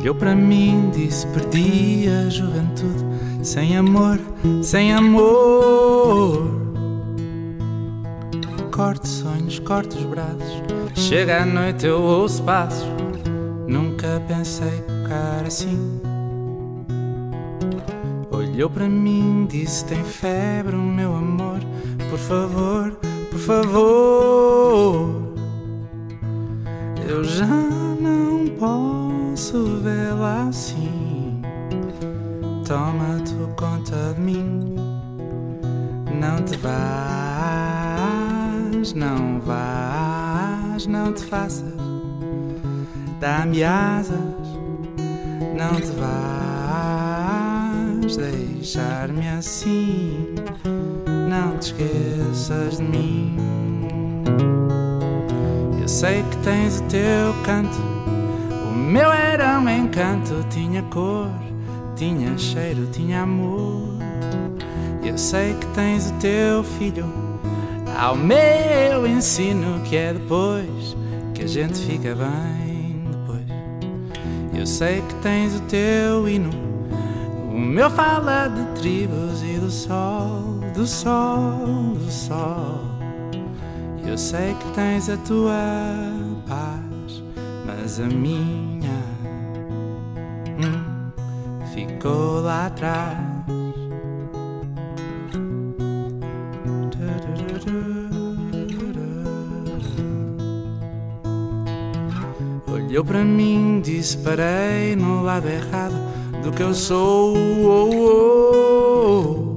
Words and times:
Olhou 0.00 0.14
para 0.14 0.34
mim, 0.34 0.90
disse: 0.94 1.26
Perdi 1.28 2.08
a 2.08 2.28
juventude, 2.28 3.04
sem 3.42 3.76
amor, 3.76 4.18
sem 4.62 4.92
amor. 4.92 6.48
Corto 8.70 9.08
sonhos, 9.08 9.58
corto 9.58 9.96
os 9.96 10.04
braços. 10.04 10.62
Chega 10.94 11.42
a 11.42 11.46
noite, 11.46 11.86
eu 11.86 12.00
ouço 12.00 12.42
passos. 12.42 12.86
Nunca 13.66 14.22
pensei 14.28 14.70
ficar 14.70 15.44
assim. 15.46 16.00
Olhou 18.30 18.70
para 18.70 18.88
mim, 18.88 19.46
disse: 19.50 19.84
Tem 19.86 20.04
febre, 20.04 20.76
meu 20.76 21.14
amor. 21.14 21.60
Por 22.10 22.18
favor, 22.18 22.92
por 23.30 23.38
favor. 23.40 25.26
Eu 27.08 27.24
já 27.24 27.46
não 27.46 28.46
posso 28.58 29.05
vê-la 29.82 30.48
assim. 30.48 31.42
Toma 32.66 33.20
tu 33.24 33.48
conta 33.56 34.14
de 34.14 34.20
mim. 34.20 34.76
Não 36.20 36.42
te 36.42 36.56
vás, 36.56 36.72
não 38.94 39.40
vás, 39.40 40.86
não 40.86 41.12
te 41.12 41.24
faças. 41.24 41.74
Dá-me 43.20 43.62
asas, 43.62 44.18
não 45.56 45.74
te 45.80 45.92
vás 45.92 46.46
deixar-me 48.66 49.28
assim. 49.28 50.34
Não 51.28 51.56
te 51.58 51.72
esqueças 51.72 52.78
de 52.78 52.82
mim. 52.82 53.36
Eu 55.80 55.88
sei 55.88 56.22
que 56.22 56.36
tens 56.38 56.80
o 56.80 56.82
teu 56.84 57.34
canto, 57.44 57.78
meu 58.76 59.12
era 59.12 59.58
um 59.58 59.68
encanto. 59.68 60.44
Tinha 60.50 60.82
cor, 60.82 61.30
tinha 61.94 62.36
cheiro, 62.36 62.86
tinha 62.92 63.22
amor. 63.22 63.96
Eu 65.02 65.16
sei 65.16 65.54
que 65.54 65.66
tens 65.68 66.10
o 66.10 66.14
teu 66.14 66.64
filho, 66.64 67.06
ao 67.96 68.16
meu 68.16 69.06
ensino, 69.06 69.80
que 69.84 69.96
é 69.96 70.12
depois 70.12 70.96
que 71.32 71.44
a 71.44 71.46
gente 71.46 71.78
fica 71.78 72.14
bem. 72.14 73.04
Depois, 73.10 73.44
eu 74.52 74.66
sei 74.66 75.02
que 75.02 75.14
tens 75.16 75.54
o 75.54 75.60
teu 75.62 76.28
hino, 76.28 76.50
o 77.52 77.58
meu 77.58 77.88
fala 77.88 78.48
de 78.48 78.80
tribos 78.80 79.42
e 79.44 79.58
do 79.58 79.70
sol, 79.70 80.60
do 80.74 80.86
sol, 80.86 81.94
do 81.94 82.10
sol. 82.10 82.80
Eu 84.04 84.18
sei 84.18 84.54
que 84.54 84.66
tens 84.74 85.08
a 85.08 85.16
tua 85.18 85.54
paz, 86.48 87.22
mas 87.64 88.00
a 88.00 88.06
minha 88.06 88.65
ficou 92.06 92.40
lá 92.40 92.66
atrás. 92.66 93.18
Olhou 102.72 103.04
para 103.04 103.24
mim, 103.24 103.80
disse 103.82 104.16
parei 104.18 104.94
no 104.94 105.22
lado 105.22 105.48
errado 105.48 105.96
do 106.42 106.52
que 106.52 106.62
eu 106.62 106.72
sou. 106.74 107.36
Oh, 107.36 107.90
oh. 109.02 109.56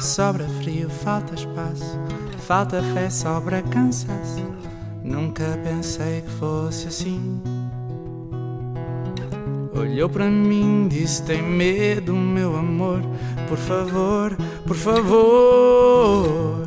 Sobra 0.00 0.44
frio, 0.60 0.90
falta 0.90 1.34
espaço, 1.34 1.98
falta 2.38 2.82
fé, 2.94 3.08
sobra 3.10 3.62
cansaço. 3.62 4.44
Nunca 5.04 5.44
pensei 5.62 6.22
que 6.22 6.30
fosse 6.30 6.88
assim. 6.88 7.57
Olhou 9.78 10.08
para 10.08 10.28
mim, 10.28 10.88
disse: 10.88 11.22
Tem 11.22 11.40
medo, 11.40 12.12
meu 12.12 12.56
amor, 12.56 13.00
por 13.48 13.56
favor, 13.56 14.36
por 14.66 14.74
favor. 14.74 16.66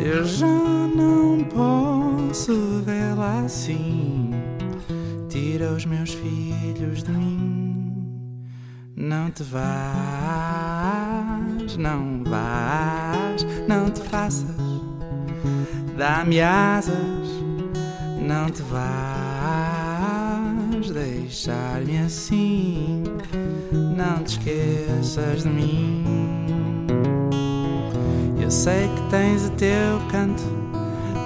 Eu 0.00 0.24
já 0.24 0.46
não 0.46 1.42
posso 1.42 2.54
vê-la 2.86 3.40
assim. 3.44 4.30
Tira 5.28 5.72
os 5.72 5.84
meus 5.84 6.14
filhos 6.14 7.02
de 7.02 7.10
mim. 7.10 8.14
Não 8.94 9.28
te 9.32 9.42
vás, 9.42 9.66
não 11.76 12.22
vás, 12.22 13.44
não 13.66 13.90
te 13.90 14.00
faças. 14.02 14.54
Dá-me 15.98 16.40
asas, 16.40 16.94
não 18.20 18.48
te 18.50 18.62
vás 18.62 19.29
deixar-me 20.92 21.98
assim. 21.98 23.04
Não 23.72 24.22
te 24.22 24.38
esqueças 24.38 25.42
de 25.42 25.48
mim. 25.48 26.04
Eu 28.40 28.50
sei 28.50 28.88
que 28.88 29.10
tens 29.10 29.46
o 29.46 29.50
teu 29.52 30.00
canto, 30.10 30.42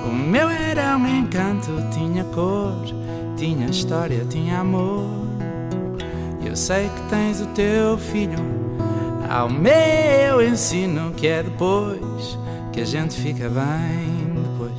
o 0.06 0.12
meu 0.12 0.48
era 0.48 0.96
um 0.96 1.06
encanto. 1.06 1.70
Tinha 1.90 2.24
cor, 2.24 2.84
tinha 3.36 3.66
história, 3.66 4.24
tinha 4.28 4.60
amor. 4.60 5.08
Eu 6.44 6.54
sei 6.54 6.88
que 6.88 7.02
tens 7.08 7.40
o 7.40 7.46
teu 7.46 7.96
filho, 7.96 8.38
ao 9.28 9.48
meu 9.48 10.46
ensino, 10.46 11.12
que 11.12 11.26
é 11.26 11.42
depois 11.42 12.38
que 12.72 12.82
a 12.82 12.84
gente 12.84 13.14
fica 13.14 13.48
bem. 13.48 14.34
Depois, 14.42 14.72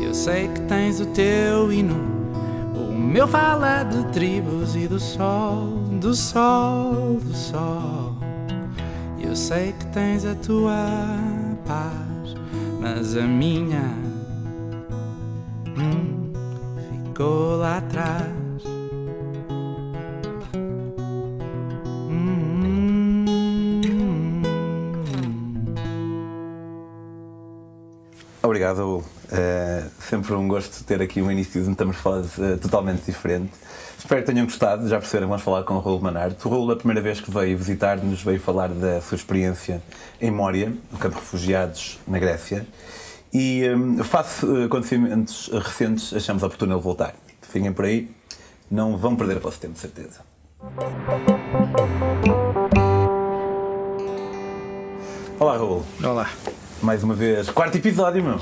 eu 0.00 0.14
sei 0.14 0.48
que 0.48 0.60
tens 0.62 1.00
o 1.00 1.06
teu 1.06 1.70
hino, 1.70 2.13
o 2.94 2.96
meu 2.96 3.26
fala 3.26 3.82
de 3.82 4.04
tribos 4.12 4.76
e 4.76 4.86
do 4.86 5.00
sol, 5.00 5.66
do 6.00 6.14
sol, 6.14 7.18
do 7.20 7.34
sol. 7.34 8.16
Eu 9.20 9.34
sei 9.34 9.72
que 9.72 9.86
tens 9.86 10.24
a 10.24 10.34
tua 10.36 10.76
paz, 11.66 12.36
mas 12.80 13.16
a 13.16 13.22
minha 13.22 13.82
hum, 15.76 16.32
ficou 17.04 17.56
lá 17.56 17.78
atrás. 17.78 18.43
Obrigado, 28.64 28.78
Raul. 28.78 29.04
É 29.30 29.84
sempre 30.00 30.32
um 30.32 30.48
gosto 30.48 30.82
ter 30.84 31.02
aqui 31.02 31.20
um 31.20 31.30
início 31.30 31.62
de 31.62 31.68
metamorfose 31.68 32.42
eh, 32.42 32.56
totalmente 32.56 33.04
diferente. 33.04 33.52
Espero 33.98 34.22
que 34.22 34.32
tenham 34.32 34.46
gostado. 34.46 34.88
Já 34.88 34.98
perceberam, 34.98 35.28
vamos 35.28 35.42
falar 35.42 35.64
com 35.64 35.74
o 35.74 35.80
Raul 35.80 36.00
Manarte. 36.00 36.48
O 36.48 36.50
Raul, 36.50 36.70
a 36.72 36.76
primeira 36.76 37.02
vez 37.02 37.20
que 37.20 37.30
veio 37.30 37.58
visitar-nos, 37.58 38.22
veio 38.22 38.40
falar 38.40 38.68
da 38.68 39.02
sua 39.02 39.16
experiência 39.16 39.82
em 40.18 40.30
Mória, 40.30 40.72
no 40.90 40.96
campo 40.96 41.16
de 41.16 41.20
refugiados 41.20 42.00
na 42.08 42.18
Grécia. 42.18 42.66
E 43.30 43.68
hum, 43.68 44.02
face 44.02 44.46
a 44.46 44.64
acontecimentos 44.64 45.50
recentes, 45.52 46.14
achamos 46.14 46.42
oportuno 46.42 46.74
ele 46.74 46.80
voltar. 46.80 47.14
Fiquem 47.42 47.70
por 47.70 47.84
aí, 47.84 48.10
não 48.70 48.96
vão 48.96 49.14
perder 49.14 49.36
o 49.36 49.40
vosso 49.40 49.60
tempo, 49.60 49.74
de 49.74 49.80
certeza. 49.80 50.20
Olá, 55.38 55.58
Raul. 55.58 55.84
Olá. 56.02 56.30
Mais 56.84 57.02
uma 57.02 57.14
vez, 57.14 57.48
quarto 57.48 57.78
episódio, 57.78 58.22
meu. 58.22 58.38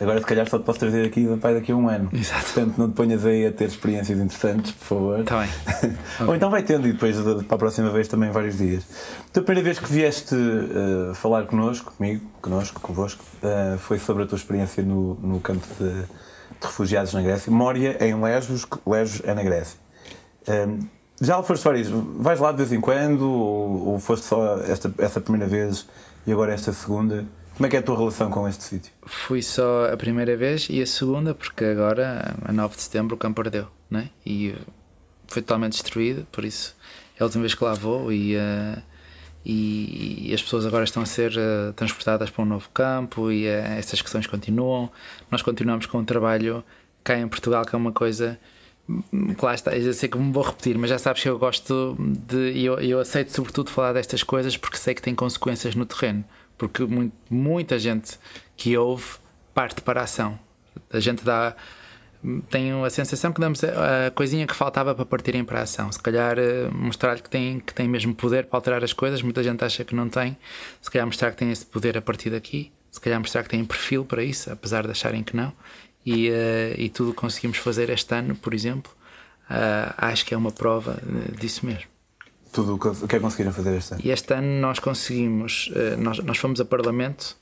Agora, 0.00 0.18
se 0.18 0.26
calhar, 0.26 0.50
só 0.50 0.58
te 0.58 0.64
posso 0.64 0.80
trazer 0.80 1.06
aqui 1.06 1.24
pai 1.40 1.54
daqui 1.54 1.70
a 1.70 1.76
um 1.76 1.88
ano. 1.88 2.10
Exato. 2.12 2.46
Portanto, 2.46 2.76
não 2.76 2.90
te 2.90 2.94
ponhas 2.94 3.24
aí 3.24 3.46
a 3.46 3.52
ter 3.52 3.66
experiências 3.66 4.18
interessantes, 4.18 4.72
por 4.72 4.84
favor. 4.84 5.20
Está 5.20 5.38
bem. 5.38 5.96
Ou 6.26 6.34
então 6.34 6.50
vai 6.50 6.64
tendo 6.64 6.88
e 6.88 6.92
depois 6.92 7.16
para 7.46 7.54
a 7.54 7.58
próxima 7.58 7.90
vez 7.90 8.08
também 8.08 8.32
vários 8.32 8.58
dias. 8.58 8.84
Então, 9.30 9.44
a 9.44 9.46
primeira 9.46 9.64
vez 9.64 9.78
que 9.78 9.92
vieste 9.92 10.34
uh, 10.34 11.14
falar 11.14 11.46
connosco, 11.46 11.92
comigo, 11.96 12.28
connosco, 12.42 12.80
convosco, 12.80 13.24
uh, 13.44 13.78
foi 13.78 14.00
sobre 14.00 14.24
a 14.24 14.26
tua 14.26 14.38
experiência 14.38 14.82
no, 14.82 15.14
no 15.14 15.38
campo 15.38 15.64
de, 15.78 15.92
de, 15.92 16.06
refugiados 16.60 17.14
na 17.14 17.22
Grécia. 17.22 17.52
Mória 17.52 17.96
em 18.04 18.20
Lesbos, 18.20 18.66
Lesbos 18.84 19.22
é 19.24 19.32
na 19.32 19.42
Grécia. 19.44 19.78
Um, 20.48 20.80
já 21.20 21.40
foste 21.44 21.62
várias 21.62 21.88
Vais 21.88 22.40
lá 22.40 22.50
de 22.50 22.58
vez 22.58 22.72
em 22.72 22.80
quando? 22.80 23.30
Ou, 23.30 23.86
ou 23.90 23.98
foste 24.00 24.26
só 24.26 24.58
esta, 24.62 24.92
essa 24.98 25.20
primeira 25.20 25.46
vez 25.46 25.86
e 26.26 26.32
agora 26.32 26.52
esta 26.52 26.72
segunda? 26.72 27.24
Como 27.54 27.66
é 27.66 27.70
que 27.70 27.76
é 27.76 27.78
a 27.78 27.82
tua 27.82 27.96
relação 27.96 28.30
com 28.30 28.48
este 28.48 28.64
sítio? 28.64 28.92
Fui 29.06 29.40
só 29.40 29.92
a 29.92 29.96
primeira 29.96 30.36
vez 30.36 30.66
e 30.68 30.82
a 30.82 30.86
segunda, 30.86 31.34
porque 31.34 31.64
agora, 31.64 32.34
a 32.44 32.52
9 32.52 32.74
de 32.74 32.82
setembro, 32.82 33.14
o 33.14 33.18
campo 33.18 33.40
ardeu, 33.42 33.68
né? 33.88 34.10
E 34.26 34.54
foi 35.28 35.40
totalmente 35.40 35.72
destruído, 35.74 36.26
por 36.32 36.44
isso 36.44 36.76
é 37.18 37.22
a 37.22 37.24
última 37.24 37.42
vez 37.42 37.54
que 37.54 37.62
lá 37.62 37.74
vou 37.74 38.12
e, 38.12 38.36
uh, 38.36 38.82
e, 39.44 40.30
e, 40.30 40.34
as 40.34 40.42
pessoas 40.42 40.66
agora 40.66 40.82
estão 40.82 41.02
a 41.02 41.06
ser 41.06 41.32
uh, 41.32 41.72
transportadas 41.74 42.28
para 42.28 42.42
um 42.42 42.46
novo 42.46 42.68
campo 42.74 43.30
e 43.30 43.46
uh, 43.46 43.78
essas 43.78 44.02
questões 44.02 44.26
continuam. 44.26 44.90
Nós 45.30 45.40
continuamos 45.40 45.86
com 45.86 45.98
o 45.98 46.04
trabalho 46.04 46.64
cá 47.04 47.16
em 47.16 47.28
Portugal, 47.28 47.64
que 47.64 47.74
é 47.74 47.78
uma 47.78 47.92
coisa 47.92 48.38
que 49.08 49.44
lá 49.44 49.54
está, 49.54 49.74
eu 49.76 49.94
sei 49.94 50.08
que 50.08 50.18
me 50.18 50.32
vou 50.32 50.42
repetir, 50.42 50.76
mas 50.76 50.90
já 50.90 50.98
sabes 50.98 51.22
que 51.22 51.28
eu 51.28 51.38
gosto 51.38 51.96
de. 51.98 52.64
eu, 52.64 52.80
eu 52.80 53.00
aceito 53.00 53.32
sobretudo 53.32 53.70
falar 53.70 53.92
destas 53.92 54.22
coisas 54.22 54.56
porque 54.56 54.76
sei 54.76 54.94
que 54.94 55.00
tem 55.00 55.14
consequências 55.14 55.74
no 55.74 55.86
terreno 55.86 56.24
porque 56.56 56.82
muita 57.30 57.78
gente 57.78 58.18
que 58.56 58.76
ouve 58.76 59.04
parte 59.52 59.80
para 59.82 60.00
a 60.00 60.04
ação. 60.04 60.38
A 60.92 61.00
gente 61.00 61.24
dá 61.24 61.54
tenho 62.48 62.84
a 62.84 62.90
sensação 62.90 63.32
que 63.32 63.40
damos 63.40 63.62
a, 63.62 64.06
a 64.06 64.10
coisinha 64.10 64.46
que 64.46 64.54
faltava 64.54 64.94
para 64.94 65.04
partirem 65.04 65.44
para 65.44 65.60
a 65.60 65.62
ação. 65.62 65.92
Se 65.92 66.00
calhar 66.00 66.38
uh, 66.38 66.74
mostrar 66.74 67.20
que 67.20 67.28
tem, 67.28 67.60
que 67.60 67.74
tem 67.74 67.86
mesmo 67.86 68.14
poder 68.14 68.46
para 68.46 68.56
alterar 68.56 68.82
as 68.82 68.92
coisas, 68.92 69.20
muita 69.22 69.42
gente 69.42 69.62
acha 69.62 69.84
que 69.84 69.94
não 69.94 70.08
tem. 70.08 70.36
Se 70.80 70.90
calhar 70.90 71.06
mostrar 71.06 71.30
que 71.32 71.36
tem 71.36 71.50
esse 71.50 71.66
poder 71.66 71.98
a 71.98 72.02
partir 72.02 72.30
daqui, 72.30 72.72
se 72.90 73.00
calhar 73.00 73.18
mostrar 73.20 73.42
que 73.42 73.50
tem 73.50 73.64
perfil 73.64 74.04
para 74.04 74.22
isso, 74.24 74.50
apesar 74.50 74.84
de 74.84 74.90
acharem 74.90 75.22
que 75.22 75.36
não. 75.36 75.52
E, 76.04 76.30
uh, 76.30 76.34
e 76.78 76.88
tudo 76.88 77.12
conseguimos 77.12 77.58
fazer 77.58 77.90
este 77.90 78.14
ano, 78.14 78.34
por 78.34 78.54
exemplo, 78.54 78.90
uh, 79.50 79.94
acho 79.98 80.24
que 80.24 80.32
é 80.32 80.36
uma 80.36 80.50
prova 80.50 80.98
disso 81.38 81.66
mesmo. 81.66 81.93
Tudo 82.54 82.74
o 82.76 83.08
que 83.08 83.16
é 83.16 83.20
conseguiram 83.20 83.52
fazer 83.52 83.76
este 83.76 83.94
ano? 83.94 84.02
E 84.04 84.10
este 84.10 84.32
ano 84.32 84.60
nós 84.60 84.78
conseguimos, 84.78 85.70
nós, 85.98 86.18
nós 86.20 86.38
fomos 86.38 86.60
a 86.60 86.64
Parlamento. 86.64 87.36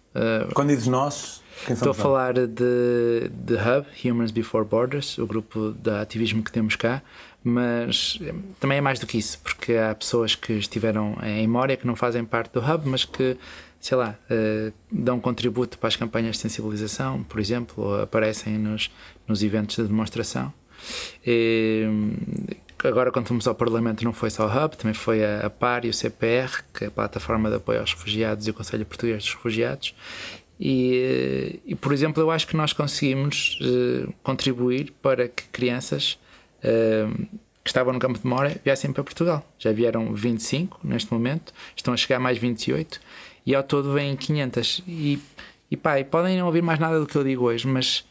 Quando 0.54 0.70
dizes 0.70 0.86
nós, 0.86 1.42
Estou 1.70 1.90
a 1.90 1.94
falar 1.94 2.34
de, 2.34 3.30
de 3.30 3.54
Hub, 3.54 3.86
Humans 4.04 4.30
Before 4.32 4.64
Borders, 4.64 5.16
o 5.18 5.26
grupo 5.26 5.72
de 5.80 5.90
ativismo 5.90 6.42
que 6.42 6.50
temos 6.50 6.74
cá, 6.74 7.02
mas 7.44 8.18
também 8.58 8.78
é 8.78 8.80
mais 8.80 8.98
do 8.98 9.06
que 9.06 9.18
isso, 9.18 9.38
porque 9.40 9.74
há 9.74 9.94
pessoas 9.94 10.34
que 10.34 10.54
estiveram 10.54 11.16
em 11.22 11.46
Mória 11.46 11.76
que 11.76 11.86
não 11.86 11.94
fazem 11.94 12.24
parte 12.24 12.52
do 12.52 12.60
Hub, 12.60 12.88
mas 12.88 13.04
que, 13.04 13.36
sei 13.80 13.96
lá, 13.96 14.16
dão 14.90 15.20
contributo 15.20 15.78
para 15.78 15.88
as 15.88 15.96
campanhas 15.96 16.36
de 16.36 16.42
sensibilização, 16.42 17.22
por 17.22 17.38
exemplo, 17.38 17.84
ou 17.84 18.02
aparecem 18.02 18.58
nos, 18.58 18.90
nos 19.26 19.42
eventos 19.42 19.76
de 19.76 19.84
demonstração. 19.84 20.52
E, 21.24 21.86
agora, 22.88 23.10
quando 23.12 23.28
fomos 23.28 23.46
ao 23.46 23.54
Parlamento, 23.54 24.04
não 24.04 24.12
foi 24.12 24.30
só 24.30 24.46
o 24.46 24.50
Hub, 24.50 24.76
também 24.76 24.94
foi 24.94 25.24
a, 25.24 25.46
a 25.46 25.50
PAR 25.50 25.84
e 25.84 25.88
o 25.88 25.94
CPR, 25.94 26.62
que 26.74 26.84
é 26.84 26.86
a 26.88 26.90
Plataforma 26.90 27.48
de 27.48 27.56
Apoio 27.56 27.80
aos 27.80 27.92
Refugiados 27.92 28.46
e 28.46 28.50
o 28.50 28.54
Conselho 28.54 28.84
Português 28.84 29.22
dos 29.22 29.34
Refugiados, 29.34 29.94
e, 30.64 31.60
e, 31.66 31.74
por 31.74 31.92
exemplo, 31.92 32.22
eu 32.22 32.30
acho 32.30 32.46
que 32.46 32.56
nós 32.56 32.72
conseguimos 32.72 33.58
uh, 33.60 34.12
contribuir 34.22 34.92
para 35.02 35.26
que 35.26 35.42
crianças 35.50 36.16
uh, 36.58 37.26
que 37.64 37.70
estavam 37.70 37.92
no 37.92 37.98
campo 37.98 38.18
de 38.18 38.26
Mora 38.26 38.60
viessem 38.64 38.92
para 38.92 39.02
Portugal. 39.02 39.44
Já 39.58 39.72
vieram 39.72 40.14
25 40.14 40.80
neste 40.84 41.12
momento, 41.12 41.52
estão 41.76 41.92
a 41.92 41.96
chegar 41.96 42.20
mais 42.20 42.38
28 42.38 43.00
e 43.44 43.54
ao 43.54 43.62
todo 43.62 43.92
vêm 43.92 44.16
500. 44.16 44.82
E, 44.86 45.18
e 45.68 45.76
pá, 45.76 45.98
e 45.98 46.04
podem 46.04 46.38
não 46.38 46.46
ouvir 46.46 46.62
mais 46.62 46.78
nada 46.78 47.00
do 47.00 47.06
que 47.06 47.16
eu 47.16 47.24
digo 47.24 47.44
hoje, 47.46 47.66
mas, 47.66 48.04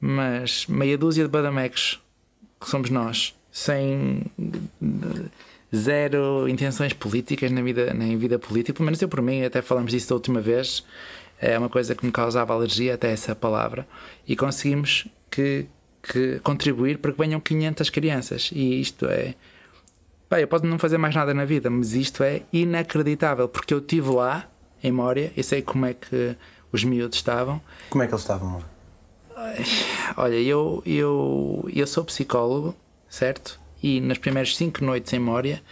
mas 0.00 0.66
meia 0.66 0.96
dúzia 0.96 1.24
de 1.24 1.30
badamecos 1.30 2.00
que 2.58 2.68
somos 2.68 2.90
nós, 2.90 3.34
sem 3.58 4.22
zero 5.74 6.48
intenções 6.48 6.92
políticas 6.92 7.50
na 7.50 7.60
vida, 7.60 7.92
na 7.92 8.04
vida 8.16 8.38
política, 8.38 8.72
pelo 8.72 8.84
menos 8.84 9.02
eu 9.02 9.08
por 9.08 9.20
mim, 9.20 9.42
até 9.42 9.60
falamos 9.60 9.90
disso 9.90 10.10
da 10.10 10.14
última 10.14 10.40
vez. 10.40 10.84
É 11.40 11.58
uma 11.58 11.68
coisa 11.68 11.94
que 11.94 12.06
me 12.06 12.12
causava 12.12 12.52
alergia 12.52 12.94
até 12.94 13.10
essa 13.12 13.34
palavra. 13.34 13.86
E 14.26 14.36
conseguimos 14.36 15.06
que, 15.30 15.66
que 16.02 16.40
contribuir 16.40 16.98
para 16.98 17.12
que 17.12 17.18
venham 17.18 17.40
500 17.40 17.90
crianças. 17.90 18.50
E 18.52 18.80
isto 18.80 19.06
é 19.06 19.34
bem, 20.30 20.40
eu 20.40 20.48
posso 20.48 20.64
não 20.64 20.78
fazer 20.78 20.98
mais 20.98 21.14
nada 21.14 21.32
na 21.32 21.44
vida 21.46 21.70
mas 21.70 21.94
isto 21.94 22.22
é 22.22 22.42
inacreditável 22.52 23.48
porque 23.48 23.72
eu 23.72 23.78
estive 23.78 24.10
lá 24.10 24.46
em 24.82 24.92
Mória 24.92 25.32
e 25.34 25.42
sei 25.42 25.62
como 25.62 25.86
é 25.86 25.94
que 25.94 26.36
os 26.70 26.84
miúdos 26.84 27.16
estavam. 27.16 27.62
Como 27.88 28.02
é 28.02 28.06
que 28.06 28.12
eles 28.12 28.22
estavam 28.22 28.62
olha 30.16 30.34
eu 30.34 30.82
eu 30.84 31.68
eu 31.72 31.86
sou 31.86 32.04
psicólogo 32.04 32.74
certo 33.08 33.60
e 33.82 34.00
nas 34.00 34.18
primeiras 34.18 34.56
cinco 34.56 34.84
noites 34.84 35.12
em 35.12 35.18
Mória 35.18 35.62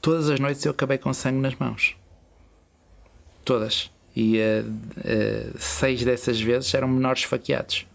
todas 0.00 0.30
as 0.30 0.38
noites 0.40 0.64
eu 0.64 0.70
acabei 0.70 0.98
com 0.98 1.12
sangue 1.12 1.40
nas 1.40 1.54
mãos 1.54 1.96
todas 3.44 3.90
e 4.18 4.38
uh, 4.38 4.68
uh, 4.68 5.58
seis 5.58 6.02
dessas 6.02 6.40
vezes 6.40 6.74
eram 6.74 6.88
menores 6.88 7.20
esfaqueados. 7.20 7.86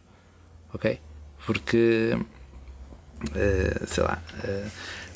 Ok? 0.73 0.97
Porque, 1.45 2.17
uh, 2.17 3.85
sei 3.85 4.03
lá, 4.03 4.21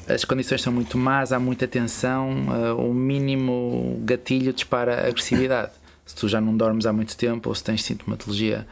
as 0.07 0.25
condições 0.25 0.61
são 0.61 0.73
muito 0.73 0.97
más, 0.97 1.31
há 1.31 1.39
muita 1.39 1.65
tensão, 1.65 2.29
o 2.77 2.93
mínimo 2.93 4.01
gatilho 4.03 4.51
dispara 4.51 5.07
agressividade. 5.07 5.71
Se 6.07 6.15
tu 6.15 6.27
já 6.27 6.41
não 6.41 6.57
dormes 6.57 6.87
há 6.87 6.93
muito 6.93 7.15
tempo 7.15 7.49
ou 7.49 7.55
se 7.55 7.63
tens 7.63 7.83
sintomatologia 7.83 8.65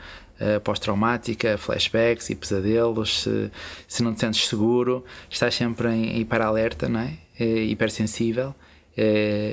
pós-traumática, 0.63 1.57
flashbacks 1.57 2.29
e 2.29 2.35
pesadelos, 2.35 3.23
se, 3.23 3.51
se 3.87 4.03
não 4.03 4.13
te 4.13 4.21
sentes 4.21 4.47
seguro, 4.47 5.05
estás 5.29 5.55
sempre 5.55 5.87
em 5.89 6.19
hiperalerta, 6.19 6.89
não 6.89 7.01
é? 7.01 7.13
hipersensível, 7.39 8.53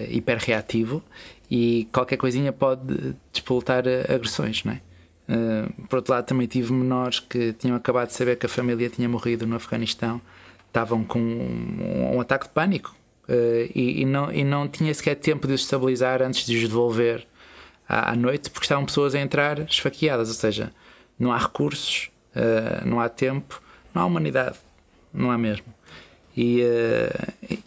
hiperreativo 0.09 1.03
e 1.51 1.87
qualquer 1.93 2.17
coisinha 2.17 2.51
pode 2.51 3.15
despoltar 3.31 3.85
agressões, 4.09 4.65
não 4.65 4.73
é? 4.73 4.81
Uh, 5.29 5.87
por 5.87 5.97
outro 5.97 6.15
lado, 6.15 6.27
também 6.27 6.47
tive 6.47 6.73
menores 6.73 7.21
que 7.21 7.53
tinham 7.53 7.77
acabado 7.77 8.09
de 8.09 8.15
saber 8.15 8.37
que 8.37 8.47
a 8.47 8.49
família 8.49 8.89
tinha 8.89 9.09
morrido 9.09 9.47
no 9.47 9.57
Afeganistão, 9.57 10.21
estavam 10.67 11.05
com 11.05 11.21
um, 11.21 12.17
um 12.17 12.21
ataque 12.21 12.47
de 12.47 12.55
pânico 12.55 12.95
uh, 13.29 13.71
e, 13.75 14.03
e, 14.03 14.05
não, 14.05 14.33
e 14.33 14.43
não 14.45 14.67
tinha 14.67 14.93
sequer 14.93 15.15
tempo 15.17 15.47
de 15.47 15.53
os 15.53 15.61
estabilizar 15.61 16.23
antes 16.23 16.47
de 16.47 16.57
os 16.57 16.63
devolver 16.63 17.27
à, 17.93 18.13
à 18.13 18.17
noite, 18.17 18.51
porque 18.51 18.65
estavam 18.65 18.85
pessoas 18.87 19.15
a 19.15 19.21
entrar 19.21 19.61
esfaqueadas, 19.61 20.29
ou 20.29 20.35
seja, 20.35 20.73
não 21.19 21.33
há 21.33 21.39
recursos, 21.39 22.11
uh, 22.35 22.87
não 22.87 23.01
há 23.01 23.09
tempo, 23.09 23.61
não 23.95 24.03
há 24.03 24.07
humanidade, 24.07 24.57
não 25.13 25.31
há 25.31 25.39
mesmo. 25.39 25.67
E, 26.35 26.63
e, 27.51 27.63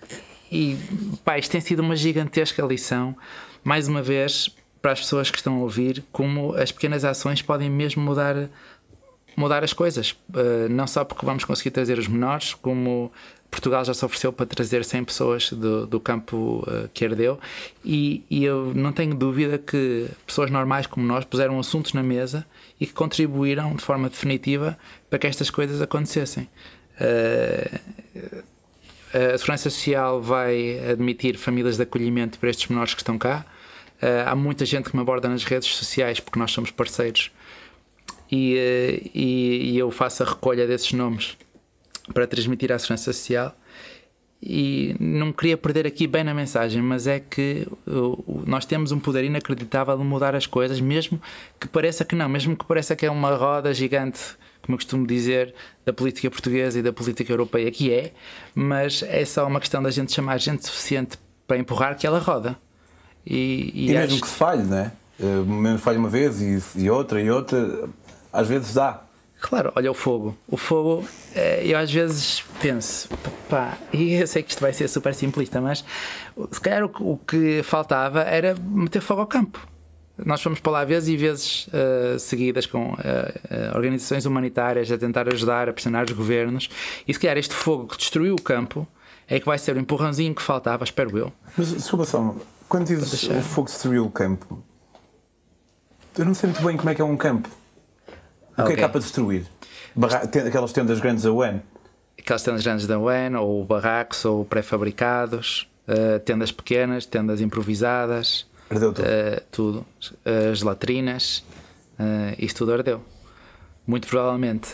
e 0.51 0.79
pá, 1.23 1.37
isto 1.37 1.51
tem 1.51 1.61
sido 1.61 1.81
uma 1.81 1.95
gigantesca 1.95 2.63
lição 2.63 3.15
mais 3.63 3.87
uma 3.87 4.01
vez, 4.01 4.49
para 4.85 4.91
as 4.91 4.99
pessoas 4.99 5.31
que 5.31 5.37
estão 5.37 5.55
a 5.55 5.59
ouvir, 5.61 6.03
como 6.11 6.53
as 6.53 6.71
pequenas 6.71 7.03
ações 7.03 7.41
podem 7.41 7.67
mesmo 7.71 8.03
mudar, 8.03 8.35
mudar 9.35 9.63
as 9.63 9.73
coisas. 9.73 10.11
Uh, 10.29 10.69
não 10.69 10.85
só 10.85 11.03
porque 11.03 11.25
vamos 11.25 11.43
conseguir 11.43 11.71
trazer 11.71 11.97
os 11.97 12.07
menores, 12.07 12.53
como 12.53 13.11
Portugal 13.55 13.85
já 13.85 13.93
se 13.93 14.03
ofereceu 14.03 14.33
para 14.33 14.45
trazer 14.45 14.83
100 14.83 15.05
pessoas 15.05 15.49
do, 15.51 15.87
do 15.87 15.97
campo 15.97 16.61
uh, 16.67 16.89
que 16.93 17.05
herdeu, 17.05 17.39
e, 17.83 18.23
e, 18.29 18.43
eu 18.43 18.73
não 18.75 18.91
tenho 18.91 19.15
dúvida 19.15 19.57
que 19.57 20.07
pessoas 20.27 20.51
normais 20.51 20.85
como 20.85 21.05
nós 21.05 21.23
puseram 21.23 21.57
assuntos 21.57 21.93
na 21.93 22.03
mesa 22.03 22.45
e 22.79 22.85
que 22.85 22.91
contribuíram 22.91 23.73
de 23.73 23.81
forma 23.81 24.09
definitiva 24.09 24.77
para 25.09 25.17
que 25.19 25.27
estas 25.27 25.49
coisas 25.49 25.81
acontecessem. 25.81 26.49
Uh, 26.99 28.43
a 29.13 29.37
Segurança 29.37 29.69
Social 29.69 30.21
vai 30.21 30.77
admitir 30.91 31.37
famílias 31.37 31.77
de 31.77 31.83
acolhimento 31.83 32.37
para 32.37 32.49
estes 32.49 32.67
menores 32.67 32.93
que 32.93 33.01
estão 33.01 33.17
cá. 33.17 33.45
Uh, 34.01 34.27
há 34.29 34.35
muita 34.35 34.65
gente 34.65 34.89
que 34.89 34.95
me 34.95 35.01
aborda 35.01 35.29
nas 35.29 35.45
redes 35.45 35.69
sociais 35.69 36.19
porque 36.19 36.37
nós 36.37 36.51
somos 36.51 36.71
parceiros 36.71 37.31
e, 38.29 39.11
e, 39.13 39.71
e, 39.71 39.77
eu 39.77 39.89
faço 39.91 40.23
a 40.23 40.25
recolha 40.25 40.67
desses 40.67 40.91
nomes 40.91 41.37
para 42.13 42.27
transmitir 42.27 42.71
à 42.71 42.79
Segurança 42.79 43.11
Social. 43.11 43.55
E 44.41 44.95
não 44.99 45.31
queria 45.31 45.57
perder 45.57 45.87
aqui 45.87 46.05
bem 46.05 46.23
na 46.23 46.33
mensagem, 46.33 46.81
mas 46.81 47.07
é 47.07 47.19
que 47.19 47.67
nós 48.45 48.65
temos 48.65 48.91
um 48.91 48.99
poder 48.99 49.23
inacreditável 49.23 49.97
de 49.97 50.03
mudar 50.03 50.35
as 50.35 50.45
coisas, 50.45 50.79
mesmo 50.79 51.19
que 51.59 51.67
pareça 51.67 52.05
que 52.05 52.15
não, 52.15 52.29
mesmo 52.29 52.55
que 52.55 52.63
pareça 52.63 52.95
que 52.95 53.05
é 53.05 53.11
uma 53.11 53.35
roda 53.35 53.73
gigante, 53.73 54.19
como 54.61 54.75
eu 54.75 54.77
costumo 54.77 55.07
dizer, 55.07 55.53
da 55.83 55.91
política 55.91 56.29
portuguesa 56.29 56.77
e 56.77 56.81
da 56.83 56.93
política 56.93 57.31
europeia, 57.31 57.71
que 57.71 57.91
é, 57.91 58.11
mas 58.53 59.03
é 59.03 59.25
só 59.25 59.47
uma 59.47 59.59
questão 59.59 59.81
da 59.81 59.89
gente 59.89 60.13
chamar 60.13 60.37
gente 60.37 60.65
suficiente 60.65 61.17
para 61.47 61.57
empurrar 61.57 61.97
que 61.97 62.05
ela 62.05 62.19
roda. 62.19 62.55
E, 63.25 63.71
e, 63.73 63.89
e 63.89 63.93
mesmo 63.93 64.21
que 64.21 64.27
se 64.27 64.35
falhe, 64.35 64.61
é? 64.73 64.91
Uh, 65.19 65.45
mesmo 65.45 65.79
falhe 65.79 65.97
uma 65.97 66.09
vez 66.09 66.41
e, 66.41 66.61
e, 66.75 66.89
outra 66.89 67.21
e 67.21 67.31
outra, 67.31 67.89
às 68.31 68.47
vezes 68.47 68.73
dá. 68.73 69.04
Claro, 69.45 69.71
olha 69.75 69.91
o 69.91 69.93
fogo. 69.93 70.35
O 70.47 70.57
fogo, 70.57 71.07
eh, 71.35 71.61
eu 71.63 71.77
às 71.77 71.93
vezes 71.93 72.43
penso, 72.59 73.07
pá, 73.47 73.77
e 73.93 74.15
eu 74.17 74.25
sei 74.25 74.41
que 74.41 74.49
isto 74.49 74.59
vai 74.59 74.73
ser 74.73 74.87
super 74.87 75.13
simplista, 75.13 75.61
mas 75.61 75.85
se 76.51 76.59
calhar 76.59 76.83
o, 76.83 76.91
o 77.13 77.17
que 77.17 77.61
faltava 77.61 78.21
era 78.21 78.55
meter 78.59 79.01
fogo 79.01 79.21
ao 79.21 79.27
campo. 79.27 79.59
Nós 80.17 80.41
fomos 80.41 80.59
para 80.59 80.71
lá 80.71 80.83
vezes 80.83 81.09
e 81.09 81.15
vezes 81.15 81.67
uh, 81.67 82.17
seguidas 82.17 82.65
com 82.65 82.93
uh, 82.93 82.95
uh, 82.95 83.75
organizações 83.75 84.25
humanitárias 84.25 84.91
a 84.91 84.97
tentar 84.97 85.31
ajudar, 85.31 85.69
a 85.69 85.73
pressionar 85.73 86.05
os 86.05 86.13
governos, 86.13 86.67
e 87.07 87.13
se 87.13 87.19
calhar 87.19 87.37
este 87.37 87.53
fogo 87.53 87.85
que 87.85 87.97
destruiu 87.97 88.33
o 88.33 88.41
campo 88.41 88.87
é 89.27 89.39
que 89.39 89.45
vai 89.45 89.59
ser 89.59 89.75
o 89.75 89.79
empurrãozinho 89.79 90.33
que 90.33 90.41
faltava, 90.41 90.83
espero 90.83 91.15
eu. 91.15 91.31
Mas, 91.55 91.71
desculpa 91.71 92.05
só, 92.05 92.35
quando 92.67 92.87
dizes 92.87 93.23
o 93.29 93.41
fogo 93.43 93.67
destruiu 93.67 94.05
o 94.05 94.09
campo, 94.09 94.63
eu 96.17 96.25
não 96.25 96.33
sei 96.33 96.49
muito 96.49 96.65
bem 96.65 96.75
como 96.77 96.89
é 96.89 96.95
que 96.95 97.01
é 97.01 97.05
um 97.05 97.15
campo. 97.15 97.47
O 98.57 98.61
okay. 98.63 98.75
que 98.75 98.81
é 98.83 98.87
para 98.87 98.99
destruir? 98.99 99.45
Barra 99.95 100.19
aquelas 100.19 100.71
tendas 100.71 100.99
grandes 100.99 101.23
da 101.23 101.31
UN? 101.31 101.59
Aquelas 102.19 102.43
tendas 102.43 102.63
grandes 102.63 102.87
da 102.87 102.99
UN, 102.99 103.35
ou 103.39 103.63
barracos, 103.65 104.23
ou 104.25 104.45
pré-fabricados, 104.45 105.69
uh, 105.87 106.19
tendas 106.19 106.51
pequenas, 106.51 107.05
tendas 107.05 107.41
improvisadas. 107.41 108.47
Ardeu 108.69 108.93
tudo. 108.93 109.05
Uh, 109.05 109.41
tudo. 109.51 109.85
As 110.51 110.61
latrinas, 110.61 111.43
uh, 111.99 112.35
isso 112.37 112.55
tudo 112.55 112.73
ardeu. 112.73 113.01
Muito 113.87 114.07
provavelmente, 114.07 114.73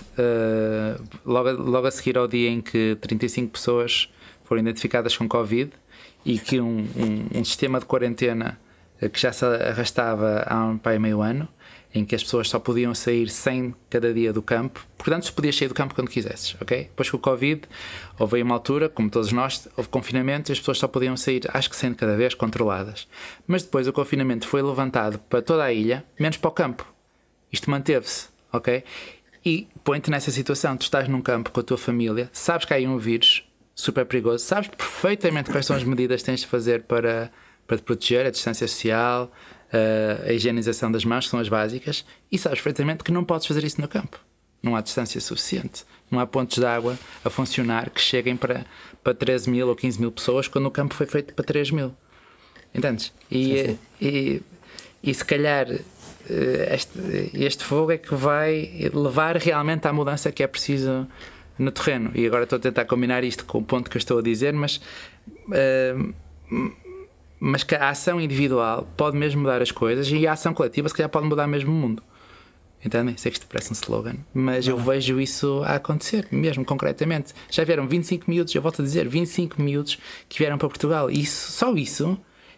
logo, 1.25 1.51
logo 1.51 1.85
a 1.85 1.91
seguir 1.91 2.17
ao 2.17 2.29
dia 2.29 2.49
em 2.49 2.61
que 2.61 2.97
35 3.01 3.51
pessoas 3.51 4.09
foram 4.45 4.61
identificadas 4.61 5.17
com 5.17 5.27
Covid, 5.27 5.69
e 6.25 6.37
que 6.37 6.59
um, 6.59 6.87
um, 6.95 7.39
um 7.39 7.43
sistema 7.43 7.79
de 7.79 7.85
quarentena 7.85 8.59
eh, 8.99 9.09
que 9.09 9.19
já 9.19 9.33
se 9.33 9.43
arrastava 9.45 10.43
há 10.47 10.65
um 10.65 10.77
pai 10.77 10.99
meio 10.99 11.21
ano 11.21 11.47
em 11.93 12.05
que 12.05 12.15
as 12.15 12.23
pessoas 12.23 12.49
só 12.49 12.59
podiam 12.59 12.95
sair 12.95 13.29
100 13.29 13.75
cada 13.89 14.13
dia 14.13 14.31
do 14.31 14.41
campo. 14.41 14.85
Portanto, 14.97 15.25
se 15.25 15.31
podias 15.31 15.55
sair 15.55 15.67
do 15.67 15.73
campo 15.73 15.93
quando 15.93 16.09
quisesses, 16.09 16.55
ok? 16.61 16.83
Depois 16.83 17.09
com 17.09 17.17
o 17.17 17.19
Covid, 17.19 17.63
houve 18.17 18.41
uma 18.41 18.55
altura, 18.55 18.87
como 18.87 19.09
todos 19.09 19.31
nós, 19.31 19.67
houve 19.75 19.89
confinamento 19.89 20.51
e 20.51 20.53
as 20.53 20.59
pessoas 20.59 20.77
só 20.77 20.87
podiam 20.87 21.17
sair, 21.17 21.43
acho 21.53 21.69
que 21.69 21.75
100 21.75 21.95
cada 21.95 22.15
vez, 22.15 22.33
controladas. 22.33 23.07
Mas 23.45 23.63
depois 23.63 23.87
o 23.87 23.93
confinamento 23.93 24.47
foi 24.47 24.61
levantado 24.61 25.19
para 25.19 25.41
toda 25.41 25.63
a 25.63 25.73
ilha, 25.73 26.05
menos 26.19 26.37
para 26.37 26.49
o 26.49 26.51
campo. 26.51 26.87
Isto 27.51 27.69
manteve-se, 27.69 28.29
ok? 28.53 28.83
E 29.43 29.67
põe-te 29.83 30.09
nessa 30.09 30.31
situação, 30.31 30.77
tu 30.77 30.83
estás 30.83 31.07
num 31.07 31.21
campo 31.21 31.51
com 31.51 31.59
a 31.59 31.63
tua 31.63 31.77
família, 31.77 32.29
sabes 32.31 32.65
que 32.65 32.73
há 32.73 32.77
aí 32.77 32.87
um 32.87 32.97
vírus 32.97 33.43
super 33.73 34.05
perigoso, 34.05 34.45
sabes 34.45 34.69
perfeitamente 34.69 35.49
quais 35.49 35.65
são 35.65 35.75
as 35.75 35.83
medidas 35.83 36.21
que 36.21 36.27
tens 36.27 36.41
de 36.41 36.47
fazer 36.47 36.83
para, 36.83 37.31
para 37.65 37.77
te 37.77 37.83
proteger, 37.83 38.25
a 38.25 38.29
distância 38.29 38.67
social, 38.67 39.31
a 40.27 40.33
higienização 40.33 40.91
das 40.91 41.05
mãos, 41.05 41.25
que 41.25 41.31
são 41.31 41.39
as 41.39 41.49
básicas, 41.49 42.05
e 42.31 42.37
sabes 42.37 42.59
perfeitamente 42.59 43.03
que 43.03 43.11
não 43.11 43.23
podes 43.23 43.47
fazer 43.47 43.63
isso 43.63 43.79
no 43.79 43.87
campo. 43.87 44.19
Não 44.61 44.75
há 44.75 44.81
distância 44.81 45.19
suficiente. 45.19 45.83
Não 46.09 46.19
há 46.19 46.27
pontos 46.27 46.57
de 46.57 46.65
água 46.65 46.97
a 47.23 47.29
funcionar 47.29 47.89
que 47.89 47.99
cheguem 47.99 48.35
para, 48.35 48.65
para 49.03 49.13
13 49.13 49.49
mil 49.49 49.67
ou 49.67 49.75
15 49.75 49.99
mil 49.99 50.11
pessoas 50.11 50.47
quando 50.47 50.65
o 50.67 50.71
campo 50.71 50.93
foi 50.93 51.07
feito 51.07 51.33
para 51.33 51.43
3 51.43 51.71
mil. 51.71 51.93
Entendes? 52.73 53.11
E, 53.29 53.43
sim, 53.43 53.65
sim. 53.65 53.79
e, 54.01 54.41
e 55.03 55.13
se 55.13 55.25
calhar 55.25 55.67
eh, 56.29 56.75
este, 56.75 56.99
este 57.33 57.63
fogo 57.63 57.91
é 57.91 57.97
que 57.97 58.13
vai 58.13 58.89
levar 58.93 59.37
realmente 59.37 59.87
à 59.87 59.93
mudança 59.93 60.31
que 60.31 60.43
é 60.43 60.47
preciso 60.47 61.07
no 61.57 61.71
terreno. 61.71 62.11
E 62.13 62.25
agora 62.25 62.43
estou 62.43 62.57
a 62.57 62.59
tentar 62.59 62.85
combinar 62.85 63.23
isto 63.23 63.45
com 63.45 63.59
o 63.59 63.63
ponto 63.63 63.89
que 63.89 63.97
eu 63.97 63.99
estou 63.99 64.19
a 64.19 64.21
dizer, 64.21 64.53
mas. 64.53 64.79
Uh, 65.47 66.13
mas 67.43 67.63
que 67.63 67.73
a 67.73 67.89
ação 67.89 68.21
individual 68.21 68.87
pode 68.95 69.17
mesmo 69.17 69.41
mudar 69.41 69.63
as 69.63 69.71
coisas 69.71 70.07
e 70.11 70.27
a 70.27 70.33
ação 70.33 70.53
coletiva, 70.53 70.87
se 70.87 70.93
calhar, 70.93 71.09
pode 71.09 71.25
mudar 71.25 71.47
mesmo 71.47 71.71
o 71.71 71.75
mundo. 71.75 72.03
Entendem? 72.85 73.17
Sei 73.17 73.31
que 73.31 73.37
isto 73.37 73.47
parece 73.47 73.71
um 73.71 73.73
slogan, 73.73 74.15
mas 74.31 74.67
eu 74.67 74.77
vejo 74.77 75.19
isso 75.19 75.63
a 75.65 75.75
acontecer, 75.75 76.27
mesmo 76.31 76.63
concretamente. 76.63 77.33
Já 77.49 77.63
vieram 77.63 77.87
25 77.87 78.29
miúdos, 78.29 78.53
eu 78.53 78.61
volto 78.61 78.83
a 78.83 78.85
dizer, 78.85 79.07
25 79.07 79.59
miúdos 79.59 79.97
que 80.29 80.37
vieram 80.37 80.57
para 80.57 80.67
Portugal. 80.67 81.09
Isso, 81.09 81.51
só 81.51 81.73
isso 81.73 82.15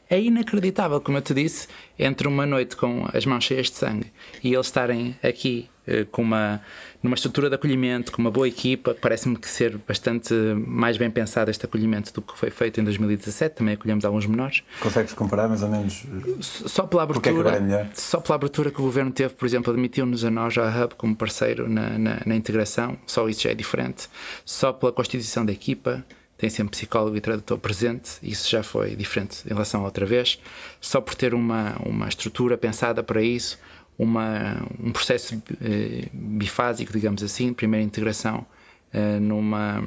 é 0.09 0.19
inacreditável, 0.19 0.99
como 0.99 1.17
eu 1.17 1.21
te 1.21 1.33
disse, 1.33 1.67
entre 1.97 2.27
uma 2.27 2.45
noite 2.45 2.75
com 2.75 3.07
as 3.13 3.25
mãos 3.25 3.45
cheias 3.45 3.67
de 3.67 3.77
sangue 3.77 4.11
e 4.43 4.53
eles 4.53 4.67
estarem 4.67 5.15
aqui 5.23 5.69
com 6.11 6.21
uma, 6.21 6.61
numa 7.01 7.15
estrutura 7.15 7.49
de 7.49 7.55
acolhimento, 7.55 8.11
com 8.11 8.21
uma 8.21 8.31
boa 8.31 8.47
equipa, 8.47 8.95
parece-me 8.99 9.35
que 9.35 9.49
ser 9.49 9.77
bastante 9.77 10.33
mais 10.65 10.97
bem 10.97 11.09
pensado 11.11 11.51
este 11.51 11.65
acolhimento 11.65 12.13
do 12.13 12.21
que 12.21 12.37
foi 12.37 12.49
feito 12.49 12.79
em 12.79 12.83
2017, 12.83 13.55
também 13.55 13.73
acolhemos 13.73 14.05
alguns 14.05 14.25
menores. 14.25 14.63
Consegues 14.79 15.13
comparar 15.13 15.47
mais 15.47 15.61
ou 15.63 15.69
menos? 15.69 16.05
Só 16.41 16.87
pela 16.87 17.03
abertura, 17.03 17.57
é 17.57 17.89
só 17.93 18.19
pela 18.19 18.35
abertura 18.35 18.71
que 18.71 18.79
o 18.79 18.83
governo 18.83 19.11
teve, 19.11 19.33
por 19.33 19.45
exemplo, 19.45 19.73
admitiu-nos 19.73 20.23
a 20.23 20.31
nós, 20.31 20.57
a 20.57 20.67
Hub, 20.67 20.95
como 20.95 21.15
parceiro 21.15 21.69
na, 21.69 21.97
na, 21.97 22.21
na 22.25 22.35
integração, 22.35 22.97
só 23.05 23.27
isso 23.27 23.41
já 23.41 23.51
é 23.51 23.55
diferente. 23.55 24.07
Só 24.45 24.71
pela 24.71 24.91
constituição 24.91 25.45
da 25.45 25.51
equipa, 25.51 26.03
tem 26.37 26.49
sempre 26.49 26.71
psicólogo 26.71 27.15
e 27.15 27.21
tradutor 27.21 27.57
presente, 27.57 28.11
isso 28.21 28.49
já 28.49 28.63
foi 28.63 28.95
diferente 28.95 29.43
em 29.45 29.49
relação 29.49 29.81
a 29.81 29.85
outra 29.85 30.05
vez. 30.05 30.39
Só 30.81 30.99
por 30.99 31.15
ter 31.15 31.33
uma, 31.33 31.77
uma 31.85 32.07
estrutura 32.07 32.57
pensada 32.57 33.01
para 33.01 33.21
isso, 33.21 33.57
uma, 33.97 34.65
um 34.79 34.91
processo 34.91 35.41
eh, 35.61 36.07
bifásico, 36.11 36.91
digamos 36.91 37.23
assim, 37.23 37.53
primeira 37.53 37.85
integração 37.85 38.45
eh, 38.91 39.19
numa 39.19 39.83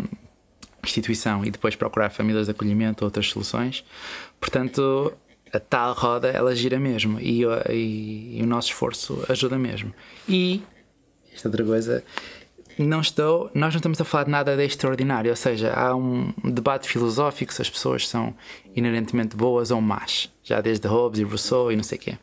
instituição 0.85 1.45
e 1.45 1.51
depois 1.51 1.75
procurar 1.75 2.11
famílias 2.11 2.47
de 2.47 2.53
acolhimento 2.53 3.05
ou 3.05 3.07
outras 3.07 3.29
soluções. 3.29 3.85
Portanto, 4.41 5.13
a 5.53 5.61
tal 5.61 5.95
roda 5.95 6.29
ela 6.29 6.55
gira 6.55 6.79
mesmo 6.79 7.21
e, 7.21 7.43
e, 7.71 8.39
e, 8.39 8.43
o 8.43 8.47
nosso 8.47 8.69
esforço 8.69 9.25
ajuda 9.29 9.59
mesmo. 9.59 9.93
E 10.29 10.63
esta 11.35 11.49
outra 11.49 11.65
coisa, 11.65 12.05
não 12.79 13.01
estou, 13.01 13.51
nós 13.55 13.73
não 13.75 13.79
estamos 13.79 14.01
a 14.01 14.05
falar 14.05 14.25
de 14.25 14.31
nada 14.31 14.57
de 14.57 14.65
extraordinário, 14.65 15.31
ou 15.31 15.37
seja, 15.37 15.73
há 15.73 15.95
um 15.95 16.33
debate 16.45 16.89
filosófico 16.89 17.53
se 17.53 17.63
as 17.63 17.71
pessoas 17.71 18.07
são 18.09 18.35
inerentemente 18.75 19.37
boas 19.37 19.71
ou 19.71 19.81
más, 19.81 20.31
já 20.43 20.61
desde 20.61 20.87
Hobbes 20.87 21.21
e 21.21 21.25
Rousseau 21.25 21.73
e 21.73 21.77
não 21.77 21.83
sei 21.83 21.99
o 21.99 22.01
quê. 22.01 22.19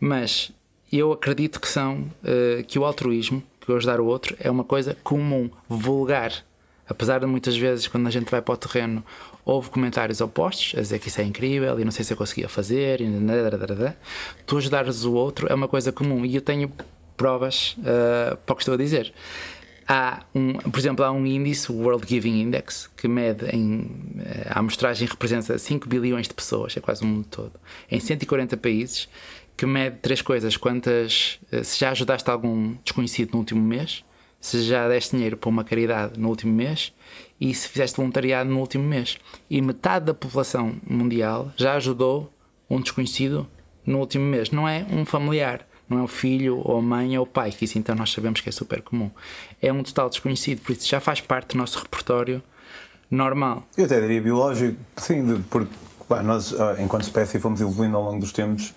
Mas 0.00 0.52
eu 0.96 1.12
acredito 1.12 1.60
que 1.60 1.68
são 1.68 2.00
uh, 2.00 2.64
que 2.66 2.78
o 2.78 2.84
altruísmo, 2.84 3.42
que 3.60 3.70
o 3.70 3.76
ajudar 3.76 4.00
o 4.00 4.06
outro, 4.06 4.36
é 4.40 4.50
uma 4.50 4.64
coisa 4.64 4.96
comum, 5.02 5.50
vulgar. 5.68 6.32
Apesar 6.88 7.20
de 7.20 7.26
muitas 7.26 7.56
vezes, 7.56 7.86
quando 7.86 8.06
a 8.06 8.10
gente 8.10 8.30
vai 8.30 8.40
para 8.40 8.54
o 8.54 8.56
terreno, 8.56 9.04
houve 9.44 9.68
comentários 9.70 10.20
opostos, 10.20 10.74
a 10.76 10.80
dizer 10.80 10.98
que 10.98 11.08
isso 11.08 11.20
é 11.20 11.24
incrível 11.24 11.78
e 11.78 11.84
não 11.84 11.90
sei 11.90 12.04
se 12.04 12.12
eu 12.12 12.16
conseguia 12.16 12.48
fazer, 12.48 13.00
e 13.00 13.06
tu 14.46 14.56
ajudares 14.56 15.04
o 15.04 15.12
outro 15.12 15.46
é 15.50 15.54
uma 15.54 15.68
coisa 15.68 15.92
comum 15.92 16.24
e 16.24 16.34
eu 16.34 16.40
tenho 16.40 16.72
provas 17.16 17.76
uh, 17.78 18.36
para 18.46 18.52
o 18.52 18.56
que 18.56 18.62
estou 18.62 18.74
a 18.74 18.78
dizer. 18.78 19.12
Há 19.86 20.22
um, 20.34 20.52
por 20.52 20.78
exemplo, 20.78 21.02
há 21.02 21.10
um 21.10 21.24
índice, 21.24 21.72
o 21.72 21.76
World 21.76 22.06
Giving 22.06 22.42
Index, 22.42 22.90
que 22.94 23.08
mede 23.08 23.46
em. 23.56 23.90
Eh, 24.20 24.46
a 24.50 24.58
amostragem 24.58 25.08
representa 25.08 25.56
5 25.56 25.88
bilhões 25.88 26.28
de 26.28 26.34
pessoas, 26.34 26.76
é 26.76 26.80
quase 26.80 27.02
o 27.02 27.06
mundo 27.06 27.26
todo, 27.30 27.52
em 27.90 27.98
140 27.98 28.54
países, 28.58 29.08
que 29.58 29.66
mede 29.66 29.96
três 29.96 30.22
coisas: 30.22 30.56
quantas, 30.56 31.38
eh, 31.50 31.64
se 31.64 31.78
já 31.78 31.90
ajudaste 31.90 32.30
algum 32.30 32.76
desconhecido 32.84 33.32
no 33.32 33.40
último 33.40 33.60
mês, 33.60 34.04
se 34.40 34.62
já 34.62 34.88
deste 34.88 35.16
dinheiro 35.16 35.36
para 35.36 35.50
uma 35.50 35.64
caridade 35.64 36.18
no 36.18 36.28
último 36.28 36.54
mês 36.54 36.94
e 37.40 37.52
se 37.52 37.68
fizeste 37.68 37.96
voluntariado 37.96 38.48
no 38.48 38.60
último 38.60 38.84
mês. 38.84 39.18
E 39.50 39.60
metade 39.60 40.06
da 40.06 40.14
população 40.14 40.76
mundial 40.88 41.52
já 41.56 41.74
ajudou 41.74 42.32
um 42.70 42.80
desconhecido 42.80 43.48
no 43.84 43.98
último 43.98 44.24
mês. 44.24 44.50
Não 44.50 44.68
é 44.68 44.86
um 44.90 45.04
familiar, 45.04 45.66
não 45.88 45.98
é 45.98 46.02
o 46.02 46.08
filho, 46.08 46.62
ou 46.64 46.78
a 46.78 46.82
mãe, 46.82 47.18
ou 47.18 47.24
o 47.24 47.26
pai, 47.26 47.50
que 47.50 47.64
isso 47.64 47.78
então 47.78 47.96
nós 47.96 48.12
sabemos 48.12 48.40
que 48.40 48.48
é 48.48 48.52
super 48.52 48.80
comum. 48.80 49.10
É 49.60 49.72
um 49.72 49.82
total 49.82 50.08
desconhecido, 50.08 50.60
por 50.60 50.72
isso 50.72 50.86
já 50.86 51.00
faz 51.00 51.20
parte 51.20 51.54
do 51.54 51.58
nosso 51.58 51.80
repertório 51.80 52.40
normal. 53.10 53.64
Eu 53.76 53.86
até 53.86 54.00
diria 54.00 54.20
biológico, 54.20 54.78
sim, 54.96 55.42
porque 55.50 55.72
nós, 56.22 56.58
ah, 56.60 56.76
enquanto 56.78 57.02
espécie, 57.02 57.40
fomos 57.40 57.60
evoluindo 57.60 57.96
ao 57.96 58.04
longo 58.04 58.20
dos 58.20 58.32
tempos 58.32 58.72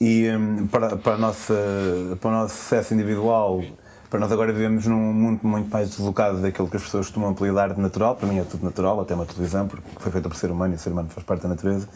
e 0.00 0.28
um, 0.30 0.66
para, 0.68 0.96
para, 0.96 1.16
nossa, 1.16 1.54
para 2.20 2.30
o 2.30 2.32
nosso 2.32 2.56
sucesso 2.56 2.94
individual, 2.94 3.62
para 4.08 4.20
nós 4.20 4.30
agora 4.32 4.52
vivemos 4.52 4.86
num 4.86 5.12
mundo 5.12 5.40
muito 5.42 5.70
mais 5.70 5.90
deslocado 5.90 6.40
daquilo 6.40 6.68
que 6.68 6.76
as 6.76 6.82
pessoas 6.82 7.06
costumam 7.06 7.30
apelidar 7.30 7.74
de 7.74 7.80
natural. 7.80 8.16
Para 8.16 8.28
mim 8.28 8.38
é 8.38 8.44
tudo 8.44 8.64
natural, 8.64 9.00
até 9.00 9.14
uma 9.14 9.26
televisão, 9.26 9.66
porque 9.66 9.86
foi 9.98 10.12
feita 10.12 10.28
por 10.28 10.36
ser 10.36 10.50
humano 10.50 10.74
e 10.74 10.76
o 10.76 10.78
ser 10.78 10.90
humano 10.90 11.08
faz 11.10 11.26
parte 11.26 11.42
da 11.42 11.48
natureza. 11.48 11.88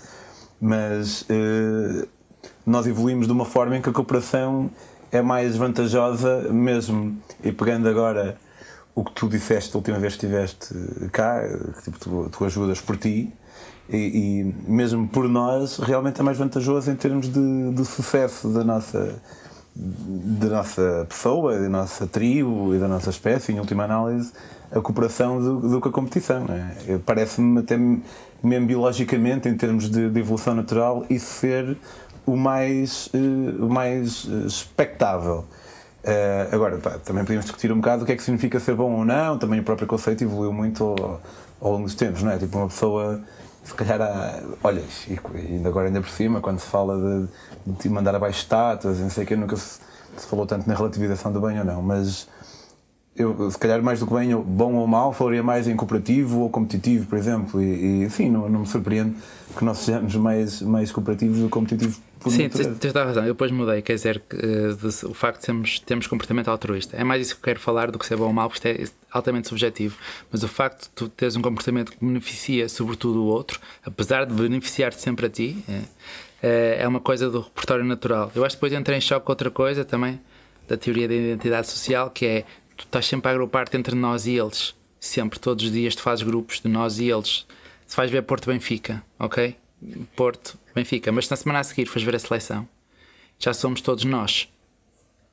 Mas 0.61 1.23
uh, 1.23 2.07
nós 2.67 2.87
evoluímos 2.87 3.27
de 3.27 3.33
uma 3.33 3.45
forma 3.45 3.77
em 3.77 3.83
que 3.83 3.89
a 3.89 3.93
cooperação 3.93 4.71
é 5.11 5.23
mais 5.23 5.57
vantajosa, 5.57 6.49
mesmo. 6.51 7.17
E 7.43 7.53
pegando 7.53 7.89
agora 7.89 8.37
o 8.95 9.05
que 9.05 9.13
tu 9.13 9.29
disseste 9.29 9.75
a 9.75 9.79
última 9.79 9.99
vez 9.99 10.17
que 10.17 10.27
estiveste 10.27 10.75
cá, 11.13 11.41
que 11.77 11.83
tipo, 11.85 11.99
tu, 11.99 12.29
tu 12.31 12.45
ajudas 12.45 12.81
por 12.81 12.97
ti, 12.97 13.33
e, 13.93 13.97
e, 13.97 14.55
mesmo 14.67 15.07
por 15.07 15.29
nós, 15.29 15.79
realmente 15.79 16.21
é 16.21 16.25
mais 16.25 16.39
vantajoso 16.39 16.91
em 16.91 16.97
termos 16.97 17.29
de, 17.29 17.73
de 17.73 17.85
sucesso 17.85 18.49
da 18.49 18.65
nossa, 18.65 19.15
da 19.77 20.49
nossa 20.49 21.07
pessoa, 21.09 21.59
da 21.59 21.69
nossa 21.69 22.07
tribo 22.07 22.75
e 22.75 22.79
da 22.79 22.89
nossa 22.89 23.11
espécie, 23.11 23.53
em 23.53 23.59
última 23.59 23.85
análise, 23.85 24.33
a 24.71 24.81
cooperação 24.81 25.39
do, 25.41 25.69
do 25.69 25.81
que 25.81 25.89
a 25.89 25.93
competição. 25.93 26.47
É? 26.49 26.99
Parece-me 27.05 27.61
até 27.61 27.77
mesmo 28.43 28.67
biologicamente, 28.67 29.49
em 29.49 29.57
termos 29.57 29.91
de, 29.91 30.09
de 30.09 30.21
evolução 30.21 30.55
natural, 30.55 31.05
isso 31.11 31.27
ser 31.27 31.77
o 32.25 32.37
mais, 32.37 33.09
uh, 33.09 33.67
o 33.67 33.69
mais 33.69 34.25
uh, 34.25 34.47
expectável. 34.47 35.45
Uh, 36.03 36.55
agora, 36.55 36.79
pá, 36.79 36.99
também 37.05 37.25
podemos 37.25 37.45
discutir 37.45 37.71
um 37.71 37.77
bocado 37.77 38.03
o 38.03 38.07
que 38.07 38.13
é 38.13 38.17
que 38.17 38.23
significa 38.23 38.59
ser 38.59 38.75
bom 38.75 38.91
ou 38.91 39.05
não, 39.05 39.39
também 39.39 39.61
o 39.61 39.63
próprio 39.63 39.87
conceito 39.87 40.25
evoluiu 40.25 40.53
muito 40.53 40.83
ao, 40.83 41.21
ao 41.61 41.73
longo 41.73 41.85
dos 41.85 41.95
tempos, 41.95 42.23
não 42.23 42.33
é? 42.33 42.39
Tipo, 42.39 42.59
uma 42.59 42.69
pessoa 42.69 43.21
se 43.63 43.75
calhar 43.75 44.01
olha, 44.63 44.83
e 45.09 45.19
ainda 45.37 45.69
agora 45.69 45.87
ainda 45.87 46.01
por 46.01 46.11
cima, 46.11 46.41
quando 46.41 46.59
se 46.59 46.67
fala 46.67 47.29
de, 47.67 47.73
de 47.73 47.89
mandar 47.89 48.15
abaixo 48.15 48.41
estátuas 48.41 48.99
não 48.99 49.11
sei 49.11 49.25
o 49.25 49.27
que, 49.27 49.37
nunca 49.37 49.57
se, 49.57 49.81
se, 50.17 50.27
falou 50.27 50.47
tanto 50.47 50.69
na 50.69 50.75
relativização 50.75 51.33
do 51.33 51.41
bem 51.41 51.59
ou 51.59 51.65
não, 51.65 51.81
mas 51.81 52.29
eu, 53.15 53.51
se 53.51 53.59
calhar 53.59 53.83
mais 53.83 54.01
do 54.01 54.07
que 54.07 54.15
bem, 54.15 54.35
bom 54.35 54.75
ou 54.75 54.87
mau, 54.87 55.13
falaria 55.13 55.43
mais 55.43 55.69
em 55.69 55.77
cooperativo 55.77 56.41
ou 56.41 56.51
competitivo, 56.51 57.07
por 57.07 57.19
exemplo, 57.19 57.63
e, 57.63 58.05
e 58.05 58.11
sim, 58.11 58.31
não, 58.31 58.49
não 58.49 58.61
me 58.61 58.67
surpreende 58.67 59.17
que 59.57 59.65
nós 59.65 59.79
sejamos 59.79 60.17
mais, 60.17 60.61
mais 60.63 60.91
cooperativos 60.91 61.39
do 61.39 61.45
que 61.45 61.51
competitivos 61.51 62.01
Sim, 62.31 62.49
tens, 62.49 62.79
tens 62.79 62.97
a 62.97 63.05
razão. 63.05 63.23
Eu 63.25 63.35
depois 63.35 63.51
mudei, 63.51 63.83
quer 63.83 63.95
dizer, 63.95 64.23
uh, 64.33 64.75
de, 64.75 65.07
o 65.07 65.15
facto 65.15 65.41
de 65.41 65.47
termos, 65.47 65.81
termos 65.81 66.07
comportamento 66.07 66.49
altruísta. 66.49 66.97
É 66.97 67.05
mais 67.05 67.23
isso 67.23 67.35
que 67.35 67.41
eu 67.41 67.45
quero 67.45 67.61
falar 67.61 67.91
do 67.91 67.99
que 67.99 68.07
ser 68.07 68.17
bom 68.17 68.27
ou 68.27 68.33
mau, 68.33 68.49
porque 68.49 68.69
é 68.69 68.85
altamente 69.11 69.49
subjetivo. 69.49 69.97
Mas 70.31 70.43
o 70.43 70.49
facto 70.49 70.83
de 70.83 70.91
tu 70.91 71.09
teres 71.09 71.37
um 71.37 71.43
comportamento 71.43 71.93
que 71.93 72.05
beneficia 72.05 72.69
sobretudo 72.69 73.23
o 73.23 73.27
outro, 73.27 73.61
apesar 73.85 74.27
de 74.27 74.35
beneficiar-te 74.35 75.01
sempre 75.01 75.27
a 75.27 75.31
ti, 75.31 75.65
é, 75.69 75.83
é, 76.43 76.77
é 76.83 76.89
uma 76.89 77.01
coisa 77.01 77.31
do 77.31 77.41
repertório 77.41 77.85
natural. 77.85 78.31
Eu 78.35 78.45
acho 78.45 78.57
que 78.57 78.63
depois 78.63 78.79
entrei 78.79 78.99
em 78.99 79.01
choque 79.01 79.31
outra 79.31 79.51
coisa 79.51 79.85
também, 79.85 80.21
da 80.69 80.77
teoria 80.77 81.09
da 81.09 81.15
identidade 81.15 81.69
social, 81.69 82.11
que 82.11 82.27
é 82.27 82.45
tu 82.77 82.85
estás 82.85 83.07
sempre 83.07 83.29
a 83.29 83.33
agrupar-te 83.33 83.77
entre 83.77 83.95
nós 83.95 84.27
e 84.27 84.37
eles. 84.37 84.75
Sempre, 84.99 85.39
todos 85.39 85.65
os 85.65 85.73
dias 85.73 85.97
tu 85.97 86.03
fazes 86.03 86.25
grupos 86.25 86.61
de 86.61 86.69
nós 86.69 86.99
e 86.99 87.11
eles. 87.11 87.47
Se 87.87 87.97
faz 87.97 88.11
ver 88.11 88.23
Porto 88.23 88.47
Benfica, 88.47 89.03
ok? 89.19 89.57
Porto, 90.15 90.57
Benfica, 90.75 91.13
mas 91.13 91.29
na 91.29 91.37
semana 91.37 91.61
a 91.61 91.65
seguir 91.65 91.87
fores 91.87 92.03
ver 92.03 92.15
a 92.15 92.19
seleção, 92.19 92.69
já 93.39 93.53
somos 93.53 93.81
todos 93.81 94.05
nós. 94.05 94.49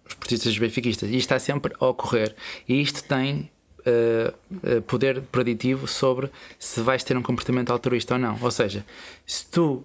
os 0.08 0.14
portistas 0.16 0.58
benfiquistas. 0.58 1.10
E 1.10 1.14
isto 1.14 1.34
está 1.34 1.40
sempre 1.40 1.74
a 1.80 1.86
ocorrer. 1.88 2.36
E 2.68 2.82
isto 2.82 3.04
tem 3.04 3.50
uh, 3.80 4.82
poder 4.84 5.22
preditivo 5.32 5.88
sobre 5.88 6.30
se 6.58 6.82
vais 6.82 7.04
ter 7.04 7.16
um 7.16 7.22
comportamento 7.22 7.72
altruísta 7.72 8.16
ou 8.16 8.20
não. 8.20 8.38
Ou 8.42 8.52
seja, 8.52 8.86
se 9.26 9.46
tu 9.46 9.84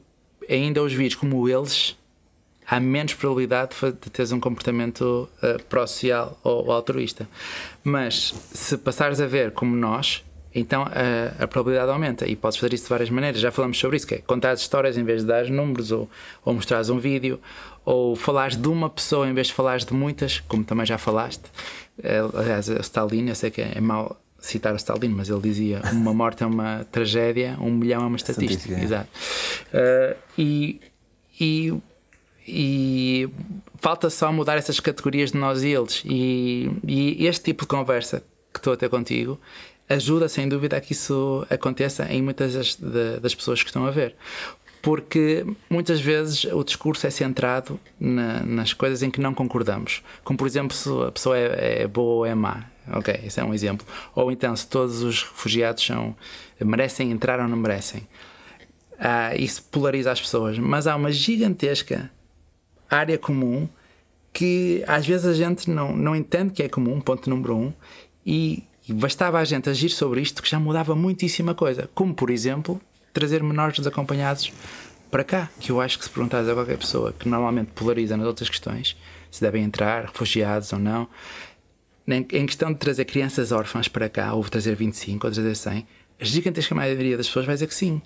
ainda 0.48 0.82
os 0.82 0.92
vires 0.92 1.14
como 1.14 1.48
eles, 1.48 1.96
há 2.66 2.80
menos 2.80 3.14
probabilidade 3.14 3.74
de 3.80 4.10
teres 4.10 4.32
um 4.32 4.40
comportamento 4.40 5.28
uh, 5.42 5.62
pró-social 5.64 6.38
ou, 6.42 6.66
ou 6.66 6.72
altruísta. 6.72 7.28
Mas 7.82 8.34
se 8.52 8.78
passares 8.78 9.20
a 9.20 9.26
ver 9.26 9.52
como 9.52 9.76
nós, 9.76 10.24
então 10.54 10.82
a, 10.82 11.42
a, 11.42 11.48
probabilidade 11.48 11.90
aumenta 11.90 12.28
e 12.28 12.36
podes 12.36 12.58
fazer 12.58 12.74
isso 12.74 12.84
de 12.84 12.90
várias 12.90 13.10
maneiras. 13.10 13.40
Já 13.40 13.50
falamos 13.50 13.76
sobre 13.78 13.96
isso, 13.96 14.06
que 14.06 14.14
é 14.14 14.18
contar 14.18 14.54
histórias 14.54 14.96
em 14.96 15.02
vez 15.02 15.22
de 15.22 15.26
dar 15.26 15.48
números 15.48 15.90
ou, 15.90 16.08
ou 16.44 16.54
mostrares 16.54 16.88
um 16.90 16.98
vídeo 16.98 17.40
ou 17.84 18.14
falares 18.14 18.56
de 18.56 18.68
uma 18.68 18.88
pessoa 18.88 19.28
em 19.28 19.34
vez 19.34 19.48
de 19.48 19.52
falares 19.52 19.84
de 19.84 19.92
muitas, 19.92 20.40
como 20.40 20.62
também 20.62 20.86
já 20.86 20.96
falaste. 20.96 21.42
É, 22.02 22.18
aliás, 22.18 22.68
Stalin, 22.68 23.28
eu 23.28 23.34
sei 23.34 23.50
que 23.50 23.60
é 23.60 23.80
mau 23.80 24.16
citar 24.38 24.72
o 24.72 24.76
Stalin, 24.76 25.08
mas 25.08 25.28
ele 25.28 25.40
dizia: 25.40 25.82
uma 25.92 26.14
morte 26.14 26.44
é 26.44 26.46
uma 26.46 26.86
tragédia, 26.90 27.56
um 27.60 27.72
milhão 27.72 28.02
é 28.02 28.06
uma 28.06 28.16
estatística. 28.16 28.74
É. 28.74 28.84
Exato. 28.84 29.08
Uh, 29.72 30.16
e, 30.38 30.80
e, 31.40 31.74
e 32.46 33.28
falta 33.80 34.08
só 34.08 34.32
mudar 34.32 34.56
essas 34.56 34.78
categorias 34.78 35.32
de 35.32 35.38
nós 35.38 35.62
e 35.62 35.68
eles. 35.68 36.02
E, 36.04 36.70
e 36.86 37.26
este 37.26 37.44
tipo 37.44 37.64
de 37.64 37.68
conversa 37.68 38.22
que 38.52 38.60
estou 38.60 38.72
a 38.72 38.76
ter 38.76 38.88
contigo 38.88 39.40
ajuda 39.88 40.28
sem 40.28 40.48
dúvida 40.48 40.76
a 40.76 40.80
que 40.80 40.92
isso 40.92 41.46
aconteça 41.50 42.10
em 42.10 42.22
muitas 42.22 42.54
das, 42.54 42.76
das 43.20 43.34
pessoas 43.34 43.62
que 43.62 43.68
estão 43.68 43.86
a 43.86 43.90
ver 43.90 44.14
porque 44.84 45.46
muitas 45.70 45.98
vezes 45.98 46.44
o 46.44 46.62
discurso 46.62 47.06
é 47.06 47.10
centrado 47.10 47.80
na, 47.98 48.40
nas 48.40 48.74
coisas 48.74 49.02
em 49.02 49.10
que 49.10 49.18
não 49.18 49.32
concordamos. 49.32 50.02
Como, 50.22 50.36
por 50.36 50.46
exemplo, 50.46 50.76
se 50.76 50.90
a 51.08 51.10
pessoa 51.10 51.38
é, 51.38 51.84
é, 51.84 51.86
boa 51.88 52.16
ou 52.16 52.26
é 52.26 52.34
má. 52.34 52.66
Ok, 52.92 53.18
esse 53.24 53.40
é 53.40 53.44
um 53.44 53.54
exemplo. 53.54 53.86
Ou 54.14 54.30
então, 54.30 54.54
se 54.54 54.66
todos 54.66 55.02
os 55.02 55.22
refugiados 55.22 55.86
são, 55.86 56.14
merecem 56.60 57.10
entrar 57.10 57.40
ou 57.40 57.48
não 57.48 57.56
merecem. 57.56 58.06
Ah, 58.98 59.34
isso 59.34 59.62
polariza 59.70 60.12
as 60.12 60.20
pessoas. 60.20 60.58
Mas 60.58 60.86
há 60.86 60.94
uma 60.94 61.10
gigantesca 61.10 62.10
área 62.90 63.16
comum 63.16 63.66
que 64.34 64.84
às 64.86 65.06
vezes 65.06 65.24
a 65.24 65.32
gente 65.32 65.70
não, 65.70 65.96
não 65.96 66.14
entende 66.14 66.52
que 66.52 66.62
é 66.62 66.68
comum, 66.68 67.00
ponto 67.00 67.30
número 67.30 67.56
um, 67.56 67.72
e, 68.26 68.64
e 68.88 68.92
bastava 68.92 69.38
a 69.38 69.44
gente 69.44 69.68
agir 69.68 69.90
sobre 69.90 70.20
isto 70.20 70.42
que 70.42 70.48
já 70.48 70.58
mudava 70.58 70.94
muitíssima 70.94 71.54
coisa. 71.54 71.88
Como, 71.94 72.14
por 72.14 72.30
exemplo, 72.30 72.80
trazer 73.12 73.42
menores 73.42 73.78
desacompanhados 73.78 74.52
para 75.10 75.24
cá. 75.24 75.48
Que 75.60 75.70
eu 75.70 75.80
acho 75.80 75.98
que 75.98 76.04
se 76.04 76.10
perguntares 76.10 76.48
a 76.48 76.54
qualquer 76.54 76.76
pessoa 76.76 77.12
que 77.12 77.28
normalmente 77.28 77.70
polariza 77.72 78.16
nas 78.16 78.26
outras 78.26 78.48
questões, 78.48 78.96
se 79.30 79.40
devem 79.40 79.62
entrar, 79.62 80.06
refugiados 80.06 80.72
ou 80.72 80.78
não, 80.78 81.08
em 82.06 82.46
questão 82.46 82.72
de 82.72 82.78
trazer 82.78 83.04
crianças 83.06 83.52
órfãs 83.52 83.88
para 83.88 84.08
cá, 84.08 84.34
ou 84.34 84.44
trazer 84.44 84.74
25 84.74 85.26
ou 85.26 85.32
trazer 85.32 85.54
100, 85.54 85.86
a 86.20 86.24
gigantesca 86.24 86.74
maioria 86.74 87.16
das 87.16 87.26
pessoas 87.26 87.46
vai 87.46 87.54
dizer 87.54 87.66
que 87.66 87.74
sim. 87.74 88.02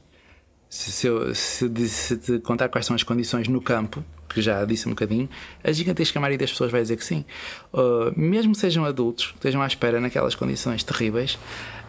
Se, 0.69 0.93
se, 0.93 1.07
eu, 1.07 1.35
se, 1.35 1.89
se 1.89 2.17
te 2.17 2.39
contar 2.41 2.69
quais 2.69 2.85
são 2.85 2.95
as 2.95 3.03
condições 3.03 3.49
no 3.49 3.61
campo, 3.61 4.05
que 4.29 4.43
já 4.43 4.65
disse 4.65 4.87
um 4.87 4.91
bocadinho, 4.91 5.29
a 5.65 5.73
gigantesca 5.73 6.21
maioria 6.21 6.39
das 6.39 6.51
pessoas 6.51 6.71
vai 6.71 6.83
dizer 6.83 6.97
que 6.97 7.05
sim. 7.05 7.25
Uh, 7.73 8.13
mesmo 8.15 8.55
sejam 8.55 8.85
adultos, 8.85 9.33
estejam 9.35 9.63
à 9.63 9.67
espera 9.67 10.01
naquelas 10.01 10.35
condições 10.35 10.85
terríveis, 10.85 11.39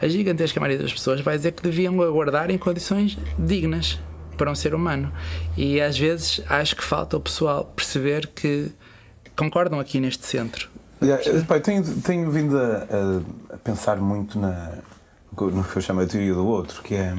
a 0.01 0.07
gigantesca 0.07 0.59
maioria 0.59 0.81
das 0.81 0.93
pessoas 0.93 1.19
vai 1.21 1.35
dizer 1.35 1.51
que 1.51 1.61
deviam 1.61 2.01
aguardar 2.01 2.49
em 2.49 2.57
condições 2.57 3.17
dignas 3.37 3.99
para 4.37 4.49
um 4.49 4.55
ser 4.55 4.73
humano. 4.73 5.11
E 5.57 5.81
às 5.81 5.97
vezes 5.99 6.41
acho 6.49 6.75
que 6.75 6.83
falta 6.83 7.17
o 7.17 7.19
pessoal 7.19 7.65
perceber 7.75 8.27
que 8.27 8.71
concordam 9.35 9.79
aqui 9.79 9.99
neste 9.99 10.25
centro. 10.25 10.69
Yeah, 11.01 11.23
pai, 11.45 11.61
tenho, 11.61 11.83
tenho 12.01 12.29
vindo 12.31 12.57
a, 12.57 12.87
a, 13.53 13.57
pensar 13.57 13.97
muito 13.97 14.37
na, 14.37 14.79
no 15.39 15.63
que 15.63 15.77
eu 15.77 15.81
chamo 15.81 16.01
de 16.01 16.11
teoria 16.11 16.33
do 16.33 16.45
outro, 16.45 16.81
que 16.81 16.95
é 16.95 17.15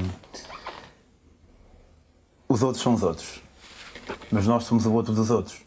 os 2.50 2.64
outros 2.64 2.82
são 2.82 2.94
os 2.94 3.04
outros, 3.04 3.40
mas 4.28 4.44
nós 4.44 4.64
somos 4.64 4.84
o 4.84 4.92
outro 4.92 5.14
dos 5.14 5.30
outros. 5.30 5.62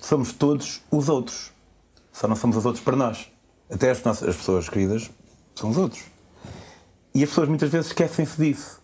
Somos 0.00 0.32
todos 0.32 0.80
os 0.88 1.08
outros, 1.08 1.50
só 2.12 2.28
não 2.28 2.36
somos 2.36 2.56
os 2.56 2.64
outros 2.64 2.84
para 2.84 2.94
nós. 2.94 3.28
Até 3.68 3.90
as, 3.90 4.00
nossas, 4.04 4.28
as 4.28 4.36
pessoas 4.36 4.68
queridas 4.68 5.10
são 5.52 5.70
os 5.70 5.76
outros. 5.76 6.04
E 7.12 7.24
as 7.24 7.28
pessoas 7.28 7.48
muitas 7.48 7.70
vezes 7.70 7.88
esquecem-se 7.88 8.36
disso. 8.40 8.80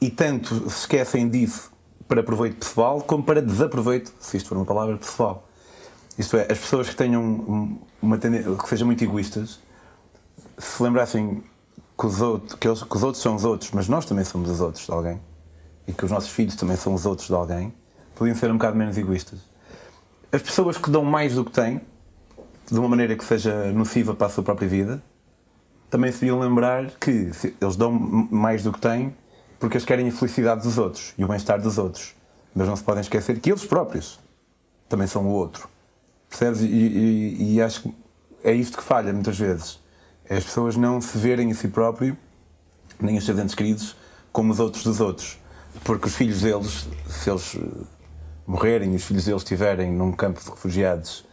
E 0.00 0.10
tanto 0.10 0.68
se 0.68 0.80
esquecem 0.80 1.28
disso 1.28 1.70
para 2.08 2.20
proveito 2.20 2.56
pessoal, 2.56 3.00
como 3.00 3.22
para 3.22 3.40
desaproveito, 3.40 4.12
se 4.18 4.36
isto 4.36 4.48
for 4.48 4.56
uma 4.56 4.66
palavra, 4.66 4.96
pessoal. 4.96 5.46
Isto 6.18 6.36
é, 6.36 6.50
as 6.50 6.58
pessoas 6.58 6.88
que 6.88 6.96
tenham 6.96 7.78
uma 8.02 8.18
tendência, 8.18 8.52
que 8.56 8.68
sejam 8.68 8.88
muito 8.88 9.04
egoístas, 9.04 9.60
se 10.58 10.82
lembrassem 10.82 11.44
que 11.96 12.06
os, 12.06 12.82
que 12.82 12.96
os 12.96 13.02
outros 13.04 13.22
são 13.22 13.36
os 13.36 13.44
outros, 13.44 13.70
mas 13.70 13.88
nós 13.88 14.04
também 14.04 14.24
somos 14.24 14.50
os 14.50 14.60
outros 14.60 14.84
de 14.84 14.90
alguém, 14.90 15.20
e 15.86 15.92
que 15.92 16.04
os 16.04 16.10
nossos 16.10 16.30
filhos 16.30 16.56
também 16.56 16.76
são 16.76 16.94
os 16.94 17.06
outros 17.06 17.28
de 17.28 17.34
alguém, 17.34 17.72
podiam 18.14 18.36
ser 18.36 18.50
um 18.50 18.54
bocado 18.54 18.76
menos 18.76 18.96
egoístas. 18.96 19.40
As 20.32 20.42
pessoas 20.42 20.76
que 20.76 20.90
dão 20.90 21.04
mais 21.04 21.34
do 21.34 21.44
que 21.44 21.52
têm, 21.52 21.80
de 22.70 22.78
uma 22.78 22.88
maneira 22.88 23.14
que 23.16 23.24
seja 23.24 23.70
nociva 23.72 24.14
para 24.14 24.26
a 24.26 24.30
sua 24.30 24.42
própria 24.42 24.68
vida, 24.68 25.02
também 25.90 26.10
se 26.10 26.20
deviam 26.20 26.40
lembrar 26.40 26.90
que 26.98 27.30
eles 27.60 27.76
dão 27.76 27.92
mais 27.92 28.62
do 28.62 28.72
que 28.72 28.80
têm 28.80 29.14
porque 29.60 29.76
eles 29.76 29.84
querem 29.84 30.08
a 30.08 30.12
felicidade 30.12 30.62
dos 30.62 30.76
outros 30.76 31.14
e 31.16 31.24
o 31.24 31.28
bem-estar 31.28 31.60
dos 31.60 31.78
outros. 31.78 32.14
Mas 32.54 32.68
não 32.68 32.76
se 32.76 32.82
podem 32.82 33.00
esquecer 33.00 33.38
que 33.40 33.50
eles 33.50 33.64
próprios 33.64 34.20
também 34.88 35.06
são 35.06 35.26
o 35.26 35.30
outro. 35.30 35.68
Percebes? 36.28 36.60
E, 36.60 36.66
e, 36.66 37.54
e 37.54 37.62
acho 37.62 37.82
que 37.82 37.94
é 38.42 38.52
isto 38.52 38.76
que 38.76 38.82
falha 38.82 39.12
muitas 39.12 39.38
vezes. 39.38 39.80
É 40.28 40.36
as 40.36 40.44
pessoas 40.44 40.76
não 40.76 41.00
se 41.00 41.16
verem 41.16 41.50
a 41.50 41.54
si 41.54 41.68
próprio, 41.68 42.16
nem 43.00 43.16
os 43.16 43.24
seus 43.24 43.38
entes 43.38 43.54
queridos, 43.54 43.96
como 44.32 44.52
os 44.52 44.60
outros 44.60 44.84
dos 44.84 45.00
outros. 45.00 45.38
Porque 45.82 46.06
os 46.06 46.14
filhos 46.14 46.42
deles, 46.42 46.88
se 47.08 47.30
eles 47.30 47.56
eh, 47.56 47.84
morrerem 48.46 48.92
e 48.92 48.96
os 48.96 49.04
filhos 49.04 49.24
deles 49.24 49.42
estiverem 49.42 49.92
num 49.92 50.12
campo 50.12 50.42
de 50.42 50.48
refugiados 50.48 51.24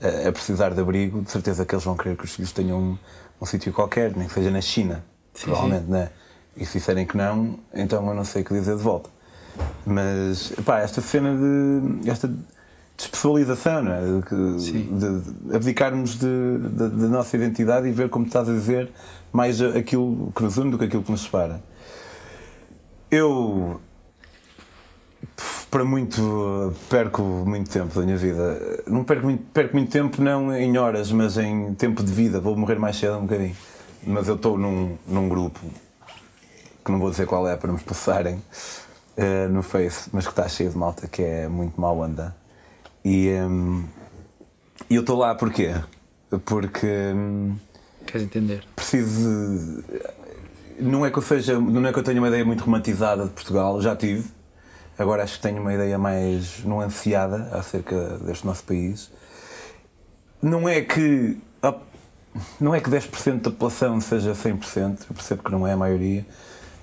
a, 0.00 0.28
a 0.28 0.32
precisar 0.32 0.70
de 0.70 0.80
abrigo, 0.80 1.22
de 1.22 1.30
certeza 1.30 1.64
que 1.64 1.74
eles 1.74 1.84
vão 1.84 1.96
querer 1.96 2.16
que 2.16 2.24
os 2.24 2.34
filhos 2.34 2.52
tenham 2.52 2.98
um 3.40 3.46
sítio 3.46 3.72
qualquer, 3.72 4.16
nem 4.16 4.26
que 4.26 4.34
seja 4.34 4.50
na 4.50 4.60
China, 4.60 5.04
sim, 5.34 5.44
provavelmente, 5.44 5.86
sim. 5.86 5.92
né? 5.92 6.10
E 6.56 6.66
se 6.66 6.78
disserem 6.78 7.06
que 7.06 7.16
não, 7.16 7.58
então 7.72 8.06
eu 8.06 8.14
não 8.14 8.24
sei 8.24 8.42
o 8.42 8.44
que 8.44 8.52
dizer 8.52 8.76
de 8.76 8.82
volta. 8.82 9.08
Mas, 9.86 10.52
pá, 10.64 10.80
esta 10.80 11.00
cena 11.00 11.36
de. 11.36 12.10
esta 12.10 12.32
despessoalização, 12.96 13.82
não 13.82 13.92
é? 13.92 14.00
De, 14.02 14.82
de 14.82 15.56
abdicarmos 15.56 16.16
da 16.16 17.08
nossa 17.08 17.34
identidade 17.36 17.88
e 17.88 17.92
ver, 17.92 18.10
como 18.10 18.26
estás 18.26 18.48
a 18.48 18.52
dizer, 18.52 18.90
mais 19.32 19.60
aquilo 19.62 20.32
que 20.36 20.42
nos 20.42 20.58
une 20.58 20.70
do 20.70 20.78
que 20.78 20.84
aquilo 20.84 21.02
que 21.02 21.10
nos 21.10 21.22
separa. 21.22 21.62
Eu 23.10 23.80
para 25.70 25.84
muito 25.84 26.74
perco 26.88 27.22
muito 27.22 27.70
tempo 27.70 27.94
da 27.94 28.04
minha 28.04 28.16
vida. 28.16 28.82
Não 28.86 29.04
perco 29.04 29.24
muito, 29.24 29.44
perco 29.52 29.76
muito 29.76 29.90
tempo, 29.90 30.20
não 30.20 30.54
em 30.54 30.76
horas, 30.76 31.12
mas 31.12 31.38
em 31.38 31.74
tempo 31.74 32.02
de 32.02 32.12
vida. 32.12 32.40
Vou 32.40 32.56
morrer 32.56 32.78
mais 32.78 32.96
cedo 32.96 33.18
um 33.18 33.22
bocadinho. 33.22 33.56
Mas 34.04 34.28
eu 34.28 34.34
estou 34.34 34.58
num, 34.58 34.96
num 35.06 35.28
grupo 35.28 35.60
que 36.84 36.90
não 36.90 36.98
vou 36.98 37.10
dizer 37.10 37.26
qual 37.26 37.46
é 37.46 37.56
para 37.56 37.70
me 37.70 37.76
expulsarem 37.76 38.36
uh, 39.16 39.48
no 39.50 39.62
Face, 39.62 40.08
mas 40.12 40.24
que 40.24 40.32
está 40.32 40.48
cheio 40.48 40.70
de 40.70 40.76
malta 40.76 41.06
que 41.06 41.22
é 41.22 41.46
muito 41.46 41.80
mal 41.80 42.02
anda. 42.02 42.34
E 43.04 43.30
um, 43.30 43.84
eu 44.90 45.02
estou 45.02 45.18
lá 45.18 45.34
porquê? 45.34 45.74
Porque. 46.44 46.86
Um, 47.14 47.56
Queres 48.06 48.22
entender? 48.22 48.64
Preciso. 48.74 49.84
Não 50.80 51.06
é 51.06 51.10
que 51.10 51.18
eu 51.18 51.22
seja. 51.22 51.60
Não 51.60 51.86
é 51.86 51.92
que 51.92 51.98
eu 51.98 52.02
tenha 52.02 52.20
uma 52.20 52.28
ideia 52.28 52.44
muito 52.44 52.64
romantizada 52.64 53.24
de 53.24 53.30
Portugal, 53.30 53.80
já 53.80 53.94
tive 53.94 54.39
Agora 55.00 55.22
acho 55.22 55.36
que 55.36 55.40
tenho 55.40 55.62
uma 55.62 55.72
ideia 55.72 55.96
mais 55.96 56.62
nuanceada 56.62 57.48
acerca 57.52 58.18
deste 58.18 58.44
nosso 58.44 58.62
país. 58.64 59.10
Não 60.42 60.68
é 60.68 60.82
que 60.82 61.38
não 62.60 62.74
é 62.74 62.80
que 62.80 62.90
10% 62.90 63.40
da 63.40 63.50
população 63.50 63.98
seja 63.98 64.32
100%, 64.32 65.06
eu 65.08 65.14
percebo 65.14 65.42
que 65.42 65.50
não 65.50 65.66
é 65.66 65.72
a 65.72 65.76
maioria, 65.76 66.24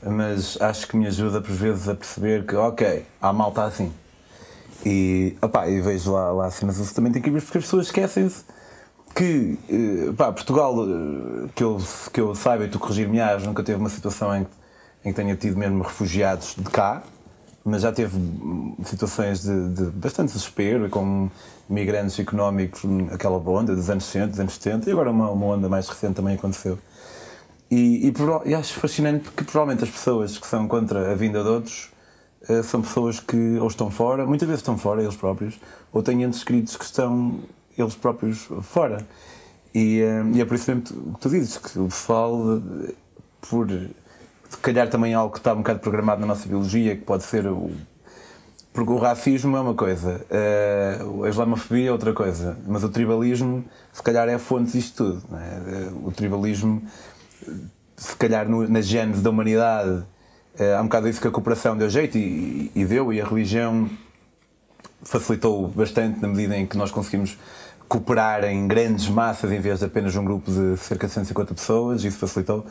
mas 0.03 0.59
acho 0.59 0.87
que 0.87 0.97
me 0.97 1.05
ajuda 1.05 1.39
por 1.41 1.51
vezes 1.51 1.87
a 1.87 1.93
perceber 1.93 2.43
que, 2.43 2.55
ok, 2.55 3.05
há 3.21 3.31
malta 3.31 3.63
assim. 3.63 3.93
E, 4.83 5.37
opá, 5.39 5.67
e 5.67 5.79
vejo 5.79 6.11
lá, 6.11 6.31
lá 6.31 6.49
cenas 6.49 6.79
absolutamente 6.79 7.19
incríveis 7.19 7.43
porque 7.43 7.59
as 7.59 7.65
pessoas 7.65 7.85
esquecem-se 7.85 8.43
que 9.15 9.59
eh, 9.69 10.11
Portugal, 10.11 10.75
eh, 10.83 11.49
que 11.53 11.63
eu, 11.63 11.77
que 12.11 12.19
eu 12.19 12.33
saiba 12.33 12.65
e 12.65 12.67
tu 12.67 12.79
corrigir-me, 12.79 13.19
nunca 13.45 13.63
teve 13.63 13.79
uma 13.79 13.89
situação 13.89 14.35
em 14.35 14.43
que, 14.43 14.49
em 15.05 15.09
que 15.11 15.15
tenha 15.15 15.35
tido 15.35 15.55
mesmo 15.55 15.83
refugiados 15.83 16.55
de 16.57 16.69
cá, 16.71 17.03
mas 17.67 17.81
já 17.81 17.91
teve 17.91 18.17
situações 18.85 19.41
de, 19.41 19.69
de 19.69 19.85
bastante 19.87 20.31
desespero, 20.31 20.89
com 20.89 21.29
migrantes 21.69 22.17
económicos, 22.17 22.81
aquela 23.11 23.37
onda 23.37 23.75
dos 23.75 23.89
anos 23.89 24.05
60, 24.05 24.27
dos 24.27 24.39
anos 24.39 24.53
70, 24.53 24.89
e 24.89 24.93
agora 24.93 25.11
uma, 25.11 25.29
uma 25.29 25.45
onda 25.47 25.67
mais 25.67 25.89
recente 25.89 26.15
também 26.15 26.35
aconteceu. 26.35 26.79
E, 27.69 28.07
e, 28.07 28.13
e, 28.45 28.55
acho 28.55 28.73
fascinante 28.75 29.25
porque 29.25 29.43
provavelmente 29.43 29.83
as 29.83 29.89
pessoas 29.89 30.37
que 30.37 30.47
são 30.47 30.65
contra 30.65 31.11
a 31.11 31.15
vinda 31.15 31.43
de 31.43 31.49
outros 31.49 31.89
uh, 32.49 32.63
são 32.63 32.81
pessoas 32.81 33.19
que 33.19 33.57
ou 33.59 33.67
estão 33.67 33.91
fora, 33.91 34.25
muitas 34.25 34.47
vezes 34.47 34.61
estão 34.61 34.77
fora, 34.77 35.03
eles 35.03 35.17
próprios, 35.17 35.59
ou 35.91 36.01
têm 36.01 36.23
entes 36.23 36.39
escritos 36.39 36.77
que 36.77 36.85
estão 36.85 37.39
eles 37.77 37.95
próprios 37.95 38.47
fora. 38.61 39.05
E, 39.75 39.99
eh, 39.99 40.23
e 40.33 40.41
é 40.41 40.45
por 40.45 40.55
isso 40.55 40.71
mesmo 40.71 40.83
que 41.13 41.19
tu 41.19 41.29
dizes 41.29 41.57
que 41.57 41.77
o 41.77 41.89
pessoal, 41.89 42.61
por 43.41 43.67
se 44.49 44.57
calhar 44.57 44.89
também 44.89 45.13
algo 45.13 45.31
que 45.31 45.39
está 45.39 45.53
um 45.53 45.57
bocado 45.57 45.79
programado 45.79 46.21
na 46.21 46.27
nossa 46.27 46.47
biologia, 46.47 46.95
que 46.95 47.03
pode 47.03 47.23
ser 47.23 47.47
o. 47.47 47.71
Porque 48.73 48.91
o 48.91 48.97
racismo 48.97 49.57
é 49.57 49.59
uma 49.59 49.73
coisa, 49.73 50.23
a 51.23 51.27
islamofobia 51.27 51.89
é 51.89 51.91
outra 51.91 52.13
coisa, 52.13 52.55
mas 52.67 52.83
o 52.83 52.89
tribalismo, 52.89 53.65
se 53.91 54.03
calhar, 54.03 54.29
é 54.29 54.35
a 54.35 54.39
fonte 54.39 54.73
disto 54.73 55.03
tudo. 55.03 55.23
É? 55.35 55.89
O 56.03 56.11
tribalismo, 56.11 56.83
se 57.95 58.15
calhar, 58.15 58.47
no, 58.47 58.69
na 58.69 58.79
gênese 58.79 59.23
da 59.23 59.31
humanidade, 59.31 60.03
há 60.77 60.79
um 60.79 60.83
bocado 60.83 61.09
isso 61.09 61.19
que 61.19 61.27
a 61.27 61.31
cooperação 61.31 61.75
deu 61.75 61.89
jeito 61.89 62.19
e, 62.19 62.71
e 62.75 62.85
deu, 62.85 63.11
e 63.11 63.19
a 63.19 63.25
religião 63.25 63.89
facilitou 65.01 65.67
bastante 65.69 66.21
na 66.21 66.27
medida 66.27 66.55
em 66.55 66.67
que 66.67 66.77
nós 66.77 66.91
conseguimos 66.91 67.35
cooperar 67.87 68.43
em 68.43 68.67
grandes 68.67 69.07
massas 69.07 69.51
em 69.51 69.59
vez 69.59 69.79
de 69.79 69.85
apenas 69.85 70.15
um 70.15 70.23
grupo 70.23 70.51
de 70.51 70.77
cerca 70.77 71.07
de 71.07 71.13
150 71.13 71.53
pessoas, 71.53 72.03
isso 72.03 72.17
facilitou. 72.17 72.65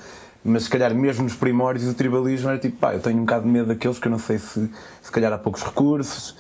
Mas 0.47 0.65
se 0.65 0.71
calhar 0.71 0.95
mesmo 0.95 1.25
nos 1.25 1.35
primórdios 1.35 1.89
o 1.91 1.95
tribalismo 1.95 2.49
era 2.49 2.59
tipo, 2.59 2.77
pá, 2.77 2.95
eu 2.95 3.01
tenho 3.01 3.17
um 3.17 3.21
bocado 3.21 3.45
de 3.45 3.51
medo 3.51 3.67
daqueles 3.67 3.99
que 3.99 4.07
eu 4.07 4.13
não 4.13 4.19
sei 4.19 4.39
se 4.39 4.71
se 5.03 5.13
calhar 5.13 5.33
há 5.33 5.39
poucos 5.39 5.63
recursos 5.63 6.37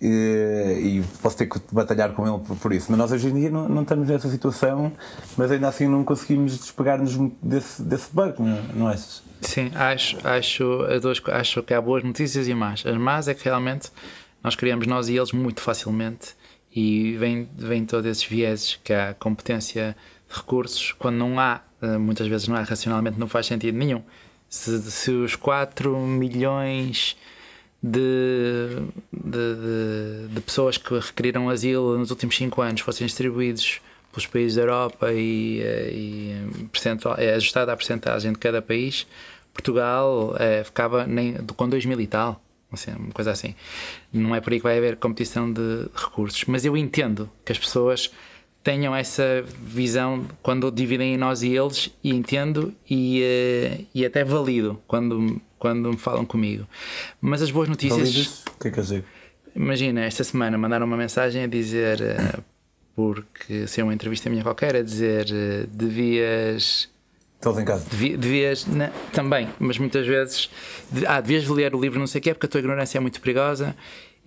e, 0.00 1.00
e 1.00 1.04
posso 1.20 1.36
ter 1.36 1.46
que 1.46 1.60
batalhar 1.72 2.12
com 2.12 2.26
ele 2.26 2.44
por, 2.44 2.56
por, 2.56 2.72
isso. 2.72 2.86
Mas 2.90 2.98
nós 2.98 3.12
hoje 3.12 3.28
em 3.28 3.34
dia 3.34 3.50
não, 3.50 3.68
não 3.68 3.82
estamos 3.82 4.08
nessa 4.08 4.28
situação, 4.28 4.92
mas 5.36 5.50
ainda 5.50 5.68
assim 5.68 5.88
não 5.88 6.04
conseguimos 6.04 6.56
despegar-nos 6.56 7.16
desse, 7.42 7.82
desse 7.82 8.08
bug, 8.12 8.40
não, 8.40 8.62
não 8.74 8.88
achas? 8.88 9.22
Sim, 9.40 9.70
acho, 9.74 10.18
acho, 10.26 10.86
acho 11.32 11.62
que 11.62 11.74
há 11.74 11.80
boas 11.80 12.02
notícias 12.02 12.48
e 12.48 12.54
más. 12.54 12.84
As 12.84 12.96
más 12.96 13.28
é 13.28 13.34
que 13.34 13.44
realmente 13.44 13.90
nós 14.42 14.54
criamos 14.54 14.86
nós 14.86 15.08
e 15.08 15.16
eles 15.16 15.32
muito 15.32 15.60
facilmente 15.60 16.36
e 16.74 17.16
vem, 17.16 17.48
vem 17.56 17.84
todos 17.84 18.06
esses 18.10 18.24
vieses 18.24 18.78
que 18.82 18.92
há 18.92 19.14
competência 19.14 19.96
recursos 20.28 20.92
quando 20.92 21.16
não 21.16 21.38
há, 21.38 21.60
eh, 21.80 21.98
muitas 21.98 22.26
vezes 22.26 22.48
não 22.48 22.56
há 22.56 22.62
racionalmente, 22.62 23.18
não 23.18 23.28
faz 23.28 23.46
sentido 23.46 23.76
nenhum. 23.76 24.02
Se, 24.48 24.80
se 24.90 25.10
os 25.10 25.36
4 25.36 25.96
milhões 25.98 27.16
de, 27.82 28.80
de, 29.12 29.30
de, 29.32 30.34
de, 30.34 30.40
pessoas 30.40 30.76
que 30.76 30.98
requeriram 30.98 31.48
asilo 31.48 31.96
nos 31.98 32.10
últimos 32.10 32.36
5 32.36 32.60
anos 32.60 32.80
fossem 32.80 33.06
distribuídos 33.06 33.80
pelos 34.10 34.26
países 34.26 34.56
da 34.56 34.62
Europa 34.62 35.12
e, 35.12 35.60
eh, 35.60 35.90
e 35.92 36.50
é 37.18 37.34
ajustada 37.34 37.72
a 37.72 37.76
percentagem 37.76 38.32
de 38.32 38.38
cada 38.38 38.60
país, 38.62 39.06
Portugal 39.52 40.34
é, 40.38 40.62
ficava 40.64 41.06
nem, 41.06 41.34
com 41.34 41.68
2 41.68 41.84
mil 41.86 42.00
e 42.00 42.06
tal 42.06 42.42
assim, 42.72 42.92
uma 42.92 43.12
coisa 43.12 43.30
assim. 43.30 43.54
Não 44.12 44.34
é 44.34 44.40
por 44.40 44.52
aí 44.52 44.58
que 44.58 44.62
vai 44.62 44.78
haver 44.78 44.96
competição 44.96 45.52
de 45.52 45.88
recursos, 45.94 46.44
mas 46.46 46.64
eu 46.64 46.76
entendo 46.76 47.30
que 47.44 47.52
as 47.52 47.58
pessoas 47.58 48.10
tenham 48.68 48.94
essa 48.94 49.42
visão 49.62 50.26
quando 50.42 50.70
dividem 50.70 51.14
em 51.14 51.16
nós 51.16 51.42
e 51.42 51.56
eles, 51.56 51.90
e 52.04 52.10
entendo 52.10 52.70
e, 52.88 53.22
uh, 53.22 53.86
e 53.94 54.04
até 54.04 54.22
valido 54.22 54.78
quando, 54.86 55.40
quando 55.58 55.92
me 55.92 55.96
falam 55.96 56.26
comigo. 56.26 56.68
Mas 57.18 57.40
as 57.40 57.50
boas 57.50 57.66
notícias. 57.66 57.98
Validas? 57.98 58.44
O 58.54 58.60
que 58.60 58.68
é 58.68 58.70
que 58.70 58.78
dizer? 58.78 59.04
Imagina, 59.56 60.04
esta 60.04 60.22
semana 60.22 60.58
mandaram 60.58 60.84
uma 60.84 60.98
mensagem 60.98 61.44
a 61.44 61.46
dizer, 61.46 61.98
uh, 61.98 62.44
porque 62.94 63.66
se 63.66 63.80
é 63.80 63.84
uma 63.84 63.94
entrevista 63.94 64.28
minha 64.28 64.42
qualquer, 64.42 64.76
a 64.76 64.82
dizer 64.82 65.28
uh, 65.30 65.66
devias 65.68 66.90
Todos 67.40 67.60
em 67.60 67.64
casa. 67.64 67.86
Devias, 67.88 68.66
não, 68.66 68.90
também, 69.12 69.48
mas 69.60 69.78
muitas 69.78 70.04
vezes. 70.06 70.50
Ah, 71.06 71.20
devias 71.20 71.48
ler 71.48 71.72
o 71.74 71.80
livro, 71.80 71.98
não 71.98 72.06
sei 72.06 72.18
o 72.18 72.22
quê, 72.22 72.34
porque 72.34 72.46
a 72.46 72.48
tua 72.48 72.58
ignorância 72.58 72.98
é 72.98 73.00
muito 73.00 73.20
perigosa 73.20 73.74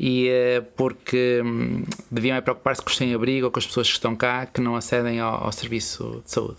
e 0.04 0.32
uh, 0.32 0.64
porque 0.76 1.44
hum, 1.46 1.84
deviam 2.10 2.36
é 2.36 2.42
preocupar-se 2.42 2.82
com 2.82 2.90
os 2.90 2.98
sem-abrigo 2.98 3.46
ou 3.46 3.52
com 3.52 3.60
as 3.60 3.68
pessoas 3.68 3.88
que 3.88 3.94
estão 3.94 4.16
cá 4.16 4.48
que 4.48 4.60
não 4.60 4.76
acedem 4.76 5.20
ao, 5.20 5.46
ao, 5.46 5.52
serviço 5.52 6.24
de 6.26 6.32
saúde. 6.32 6.58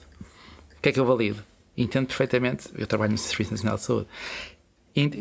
O 0.79 0.81
que 0.81 0.91
é 0.91 0.93
que 0.93 1.01
eu 1.01 1.05
valido? 1.05 1.43
Entendo 1.77 2.07
perfeitamente, 2.07 2.69
eu 2.79 2.87
trabalho 2.87 3.11
no 3.11 3.19
Serviço 3.19 3.51
Nacional 3.51 3.77
de 3.79 3.83
Saúde. 3.83 4.07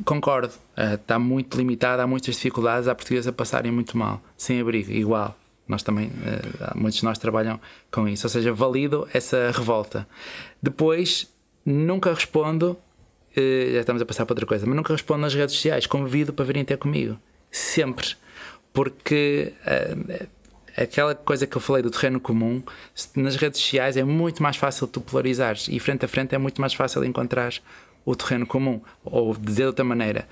Concordo, 0.06 0.54
uh, 0.78 0.94
está 0.94 1.18
muito 1.18 1.58
limitado, 1.58 2.04
há 2.04 2.06
muitas 2.06 2.36
dificuldades, 2.36 2.88
há 2.88 2.94
portugueses 2.94 3.28
a 3.28 3.34
passarem 3.34 3.72
muito 3.72 3.98
mal, 3.98 4.22
sem 4.38 4.62
abrigo, 4.62 4.92
igual. 4.92 5.36
Nós 5.68 5.82
também, 5.82 6.10
uh, 6.10 6.78
muitos 6.78 7.00
de 7.00 7.06
nós 7.06 7.18
trabalham 7.18 7.60
com 7.92 8.08
isso, 8.08 8.28
ou 8.28 8.30
seja, 8.30 8.54
valido 8.54 9.08
essa 9.16 9.50
revolta. 9.52 10.08
Depois, 10.62 11.28
nunca 11.66 12.14
respondo, 12.14 12.78
já 13.36 13.80
estamos 13.80 14.00
a 14.00 14.06
passar 14.06 14.28
para 14.28 14.34
outra 14.34 14.46
coisa, 14.46 14.64
mas 14.68 14.76
nunca 14.76 14.94
respondo 14.94 15.22
nas 15.22 15.34
redes 15.34 15.56
sociais, 15.56 15.88
convido 15.88 16.32
para 16.32 16.46
virem 16.46 16.64
ter 16.64 16.78
comigo. 16.78 17.18
Sempre. 17.52 18.16
Porque 18.74 19.54
uh, 19.66 20.28
aquela 20.78 21.14
coisa 21.14 21.46
que 21.46 21.56
eu 21.56 21.62
falei 21.62 21.84
do 21.84 21.92
terreno 21.92 22.20
comum, 22.20 22.64
nas 23.16 23.36
redes 23.36 23.60
sociais 23.60 23.98
é 23.98 24.04
muito 24.04 24.42
mais 24.42 24.56
fácil 24.56 24.88
tu 24.88 25.02
polarizares 25.02 25.68
e 25.68 25.80
frente 25.80 26.06
a 26.06 26.08
frente 26.08 26.34
é 26.34 26.38
muito 26.38 26.62
mais 26.62 26.74
fácil 26.74 27.04
encontrar 27.04 27.54
o 28.06 28.16
terreno 28.16 28.46
comum. 28.46 28.82
Ou 29.04 29.36
dizer 29.36 29.64
de 29.64 29.68
outra 29.68 29.86
maneira, 29.86 30.28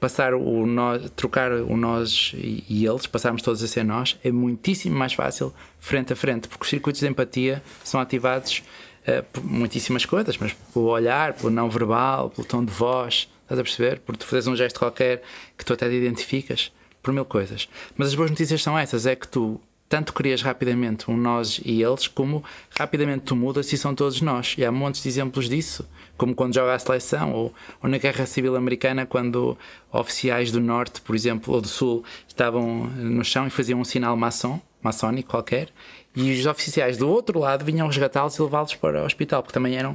passar 0.00 0.34
o 0.34 0.66
nós, 0.66 1.10
trocar 1.16 1.52
o 1.52 1.76
nós 1.76 2.32
e, 2.34 2.86
eles, 2.86 3.06
passarmos 3.06 3.42
todos 3.42 3.62
a 3.62 3.66
ser 3.66 3.84
nós, 3.84 4.18
é 4.22 4.30
muitíssimo 4.30 4.96
mais 4.96 5.12
fácil 5.12 5.52
frente 5.80 6.12
a 6.12 6.16
frente, 6.16 6.48
porque 6.48 6.64
os 6.64 6.70
circuitos 6.70 7.00
de 7.00 7.08
empatia 7.08 7.62
são 7.82 8.00
ativados 8.00 8.62
uh, 9.06 9.22
por 9.32 9.44
muitíssimas 9.44 10.04
coisas, 10.04 10.36
mas 10.38 10.52
pelo 10.72 10.86
olhar, 10.86 11.32
pelo 11.34 11.50
não 11.50 11.68
verbal, 11.68 12.30
pelo 12.30 12.46
tom 12.46 12.64
de 12.64 12.72
voz, 12.72 13.28
estás 13.42 13.58
a 13.58 13.62
perceber? 13.62 14.00
Por 14.00 14.16
tu 14.16 14.24
fazeres 14.24 14.46
um 14.46 14.56
gesto 14.56 14.78
qualquer 14.78 15.22
que 15.56 15.64
tu 15.64 15.72
até 15.72 15.88
te 15.88 15.94
identificas, 15.94 16.72
por 17.02 17.12
mil 17.12 17.24
coisas. 17.24 17.68
Mas 17.96 18.08
as 18.08 18.14
boas 18.14 18.30
notícias 18.30 18.62
são 18.62 18.78
essas: 18.78 19.06
é 19.06 19.14
que 19.14 19.28
tu 19.28 19.60
tanto 19.92 20.14
crias 20.14 20.40
rapidamente 20.40 21.10
um 21.10 21.16
nós 21.18 21.60
e 21.62 21.82
eles, 21.82 22.08
como 22.08 22.42
rapidamente 22.70 23.24
tu 23.26 23.36
mudas 23.36 23.70
e 23.74 23.76
são 23.76 23.94
todos 23.94 24.22
nós. 24.22 24.54
E 24.56 24.64
há 24.64 24.72
montes 24.72 25.02
de 25.02 25.08
exemplos 25.10 25.50
disso, 25.50 25.86
como 26.16 26.34
quando 26.34 26.54
joga 26.54 26.72
a 26.72 26.78
seleção, 26.78 27.30
ou, 27.34 27.54
ou 27.82 27.90
na 27.90 27.98
Guerra 27.98 28.24
Civil 28.24 28.56
Americana, 28.56 29.04
quando 29.04 29.54
oficiais 29.92 30.50
do 30.50 30.60
Norte, 30.60 31.02
por 31.02 31.14
exemplo, 31.14 31.52
ou 31.52 31.60
do 31.60 31.68
Sul, 31.68 32.02
estavam 32.26 32.86
no 32.86 33.22
chão 33.22 33.46
e 33.46 33.50
faziam 33.50 33.80
um 33.80 33.84
sinal 33.84 34.16
maçom, 34.16 34.58
maçónico 34.80 35.28
qualquer, 35.28 35.68
e 36.16 36.32
os 36.32 36.46
oficiais 36.46 36.96
do 36.96 37.06
outro 37.06 37.38
lado 37.38 37.62
vinham 37.62 37.86
resgatá-los 37.86 38.36
e 38.36 38.42
levá-los 38.42 38.74
para 38.74 39.02
o 39.02 39.04
hospital, 39.04 39.42
porque 39.42 39.52
também 39.52 39.76
eram 39.76 39.94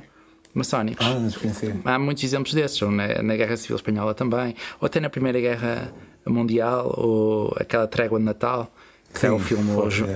maçónicos. 0.57 1.05
Ah, 1.05 1.93
Há 1.95 1.99
muitos 1.99 2.23
exemplos 2.23 2.53
desses, 2.53 2.81
ou 2.81 2.91
na, 2.91 3.21
na 3.21 3.35
Guerra 3.35 3.55
Civil 3.57 3.75
Espanhola 3.75 4.13
também, 4.13 4.55
ou 4.81 4.85
até 4.85 4.99
na 4.99 5.09
Primeira 5.09 5.39
Guerra 5.39 5.93
Mundial, 6.25 6.93
ou 6.97 7.55
aquela 7.59 7.87
trégua 7.87 8.19
de 8.19 8.25
Natal 8.25 8.71
que 9.13 9.21
Sim, 9.21 9.27
é 9.27 9.31
o 9.31 9.39
filme 9.39 9.71
hoje. 9.71 10.03
É, 10.03 10.11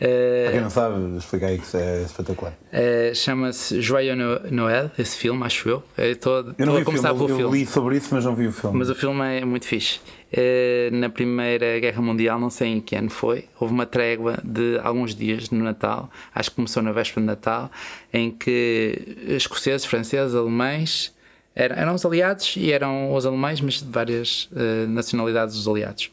é, 0.00 0.42
Para 0.44 0.52
quem 0.52 0.60
não 0.62 0.70
sabe, 0.70 1.16
explicar 1.18 1.46
aí 1.48 1.58
que 1.58 1.76
é 1.76 2.02
espetacular. 2.02 2.52
É, 2.72 3.12
Chama-se 3.14 3.80
Joyeux 3.80 4.16
Noël, 4.50 4.90
esse 4.98 5.16
filme, 5.16 5.44
acho 5.44 5.68
eu. 5.68 5.82
Estou, 5.98 6.54
eu 6.58 6.66
não 6.66 6.74
vi 6.74 6.80
a 6.82 6.84
começar 6.84 7.08
filme, 7.10 7.26
pelo 7.26 7.30
eu 7.30 7.36
filme. 7.36 7.58
li 7.58 7.66
sobre 7.66 7.96
isso, 7.96 8.08
mas 8.12 8.24
não 8.24 8.34
vi 8.34 8.46
o 8.48 8.52
filme. 8.52 8.78
Mas 8.78 8.90
o 8.90 8.94
filme 8.94 9.40
é 9.40 9.44
muito 9.44 9.66
fixe. 9.66 10.00
É, 10.32 10.90
na 10.92 11.08
Primeira 11.08 11.78
Guerra 11.78 12.02
Mundial, 12.02 12.38
não 12.38 12.50
sei 12.50 12.68
em 12.68 12.80
que 12.80 12.96
ano 12.96 13.08
foi, 13.08 13.44
houve 13.60 13.72
uma 13.72 13.86
trégua 13.86 14.38
de 14.42 14.78
alguns 14.82 15.14
dias 15.14 15.50
no 15.50 15.62
Natal, 15.62 16.10
acho 16.34 16.50
que 16.50 16.56
começou 16.56 16.82
na 16.82 16.90
véspera 16.90 17.20
de 17.20 17.26
Natal, 17.26 17.70
em 18.12 18.30
que 18.30 19.16
escoceses, 19.28 19.86
franceses, 19.86 20.34
alemães 20.34 21.14
eram 21.54 21.94
os 21.94 22.04
aliados 22.04 22.54
e 22.56 22.70
eram 22.70 23.14
os 23.14 23.24
alemães, 23.24 23.62
mas 23.62 23.80
de 23.82 23.90
várias 23.90 24.50
uh, 24.52 24.86
nacionalidades 24.88 25.54
dos 25.54 25.66
aliados. 25.66 26.10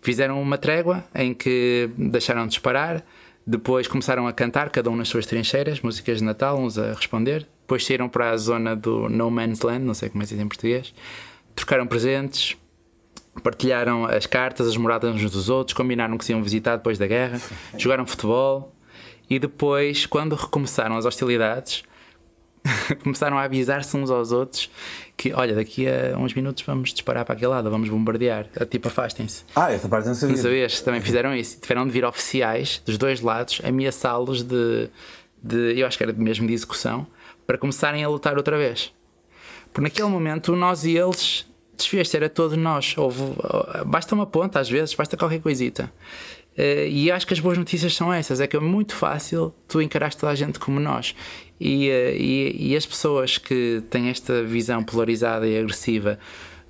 Fizeram 0.00 0.40
uma 0.40 0.56
trégua 0.56 1.04
em 1.12 1.34
que 1.34 1.90
deixaram 1.98 2.42
de 2.42 2.50
disparar, 2.50 3.04
depois 3.44 3.88
começaram 3.88 4.28
a 4.28 4.32
cantar, 4.32 4.70
cada 4.70 4.88
um 4.88 4.96
nas 4.96 5.08
suas 5.08 5.26
trincheiras, 5.26 5.80
músicas 5.80 6.18
de 6.18 6.24
Natal, 6.24 6.58
uns 6.58 6.78
a 6.78 6.92
responder. 6.92 7.44
Depois 7.62 7.84
saíram 7.84 8.08
para 8.08 8.30
a 8.30 8.36
zona 8.36 8.76
do 8.76 9.08
No 9.08 9.30
Man's 9.30 9.62
Land, 9.62 9.84
não 9.84 9.94
sei 9.94 10.08
como 10.08 10.22
é 10.22 10.26
que 10.26 10.34
se 10.34 10.40
em 10.40 10.46
português, 10.46 10.94
trocaram 11.56 11.86
presentes, 11.86 12.56
partilharam 13.42 14.04
as 14.04 14.26
cartas, 14.26 14.68
as 14.68 14.76
moradas 14.76 15.14
uns 15.14 15.30
dos 15.30 15.48
outros, 15.48 15.76
combinaram 15.76 16.16
que 16.16 16.24
se 16.24 16.32
iam 16.32 16.42
visitar 16.42 16.76
depois 16.76 16.98
da 16.98 17.06
guerra, 17.06 17.40
jogaram 17.76 18.06
futebol 18.06 18.72
e 19.28 19.38
depois, 19.38 20.06
quando 20.06 20.34
recomeçaram 20.34 20.96
as 20.96 21.04
hostilidades 21.04 21.82
começaram 23.02 23.38
a 23.38 23.42
avisar-se 23.42 23.96
uns 23.96 24.10
aos 24.10 24.32
outros 24.32 24.70
que, 25.16 25.32
olha, 25.32 25.54
daqui 25.54 25.86
a 25.86 26.16
uns 26.18 26.34
minutos 26.34 26.62
vamos 26.62 26.92
disparar 26.92 27.24
para 27.24 27.34
aquele 27.34 27.50
lado, 27.50 27.70
vamos 27.70 27.88
bombardear. 27.88 28.46
Tipo, 28.70 28.88
afastem-se. 28.88 29.44
Ah, 29.54 29.72
essa 29.72 29.88
parte 29.88 30.06
não 30.06 30.14
sabia. 30.14 30.36
Não 30.36 30.42
sabias? 30.42 30.80
Também 30.80 31.00
fizeram 31.00 31.34
isso. 31.34 31.60
Tiveram 31.60 31.86
de 31.86 31.92
vir 31.92 32.04
oficiais 32.04 32.82
dos 32.84 32.98
dois 32.98 33.20
lados 33.20 33.60
ameaçá-los 33.62 34.42
de, 34.42 34.88
de, 35.42 35.78
eu 35.78 35.86
acho 35.86 35.96
que 35.96 36.02
era 36.02 36.12
mesmo 36.12 36.46
de 36.46 36.52
execução, 36.52 37.06
para 37.46 37.58
começarem 37.58 38.02
a 38.02 38.08
lutar 38.08 38.36
outra 38.36 38.56
vez. 38.56 38.92
Porque 39.72 39.82
naquele 39.82 40.08
momento 40.08 40.56
nós 40.56 40.84
e 40.84 40.96
eles 40.96 41.46
desfez 41.76 42.14
era 42.14 42.28
todos 42.28 42.56
nós. 42.56 42.94
Houve, 42.96 43.22
basta 43.86 44.14
uma 44.14 44.26
ponta 44.26 44.60
às 44.60 44.68
vezes, 44.68 44.94
basta 44.94 45.16
qualquer 45.16 45.40
coisita. 45.40 45.92
Uh, 46.56 46.86
e 46.88 47.10
acho 47.10 47.26
que 47.26 47.34
as 47.34 47.40
boas 47.40 47.58
notícias 47.58 47.94
são 47.94 48.12
essas: 48.12 48.40
é 48.40 48.46
que 48.46 48.56
é 48.56 48.60
muito 48.60 48.94
fácil 48.94 49.52
tu 49.66 49.82
encarares 49.82 50.14
toda 50.14 50.32
a 50.32 50.34
gente 50.34 50.58
como 50.58 50.78
nós. 50.78 51.14
E, 51.60 51.88
uh, 51.88 52.16
e, 52.16 52.70
e, 52.70 52.76
as 52.76 52.86
pessoas 52.86 53.38
que 53.38 53.82
têm 53.90 54.08
esta 54.08 54.42
visão 54.44 54.82
polarizada 54.84 55.48
e 55.48 55.58
agressiva 55.58 56.18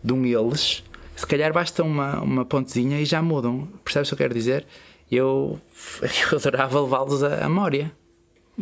de 0.03 0.13
um 0.13 0.25
eles, 0.25 0.83
se 1.15 1.27
calhar 1.27 1.53
basta 1.53 1.83
uma, 1.83 2.21
uma 2.21 2.45
pontezinha 2.45 2.99
e 3.01 3.05
já 3.05 3.21
mudam. 3.21 3.69
Percebes 3.85 4.09
o 4.09 4.17
que 4.17 4.23
eu 4.23 4.27
quero 4.27 4.35
dizer? 4.35 4.67
eu, 5.11 5.61
eu 6.33 6.39
adorava 6.39 6.81
levá-los 6.81 7.23
a, 7.23 7.45
a 7.45 7.49
Mória. 7.49 7.93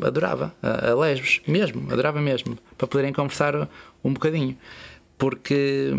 Adorava, 0.01 0.55
a 0.63 0.95
Lesbos, 0.95 1.43
mesmo, 1.47 1.93
adorava 1.93 2.19
mesmo, 2.19 2.57
para 2.79 2.87
poderem 2.87 3.13
conversar 3.13 3.69
um 4.03 4.15
bocadinho. 4.15 4.57
Porque 5.19 5.93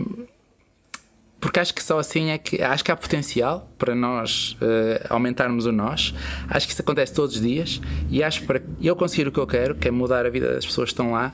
porque 1.43 1.60
acho 1.60 1.73
que 1.75 1.84
só 1.84 1.99
assim 1.99 2.29
é 2.29 2.38
que 2.38 2.62
acho 2.62 2.86
que 2.86 2.89
há 2.89 2.95
potencial 2.95 3.69
para 3.77 3.93
nós 3.93 4.53
uh, 4.62 5.06
aumentarmos 5.10 5.65
o 5.65 5.73
nós. 5.73 6.13
Acho 6.47 6.65
que 6.65 6.71
isso 6.71 6.82
acontece 6.82 7.13
todos 7.13 7.36
os 7.36 7.41
dias 7.41 7.82
e 8.10 8.23
acho 8.23 8.39
que 8.39 8.47
para 8.47 8.62
eu 8.82 8.95
conseguir 8.95 9.27
o 9.27 9.32
que 9.32 9.41
eu 9.41 9.45
quero, 9.45 9.75
que 9.75 9.89
é 9.89 9.91
mudar 9.91 10.25
a 10.25 10.29
vida 10.29 10.53
das 10.53 10.65
pessoas 10.65 10.88
que 10.88 10.93
estão 10.93 11.12
lá, 11.12 11.34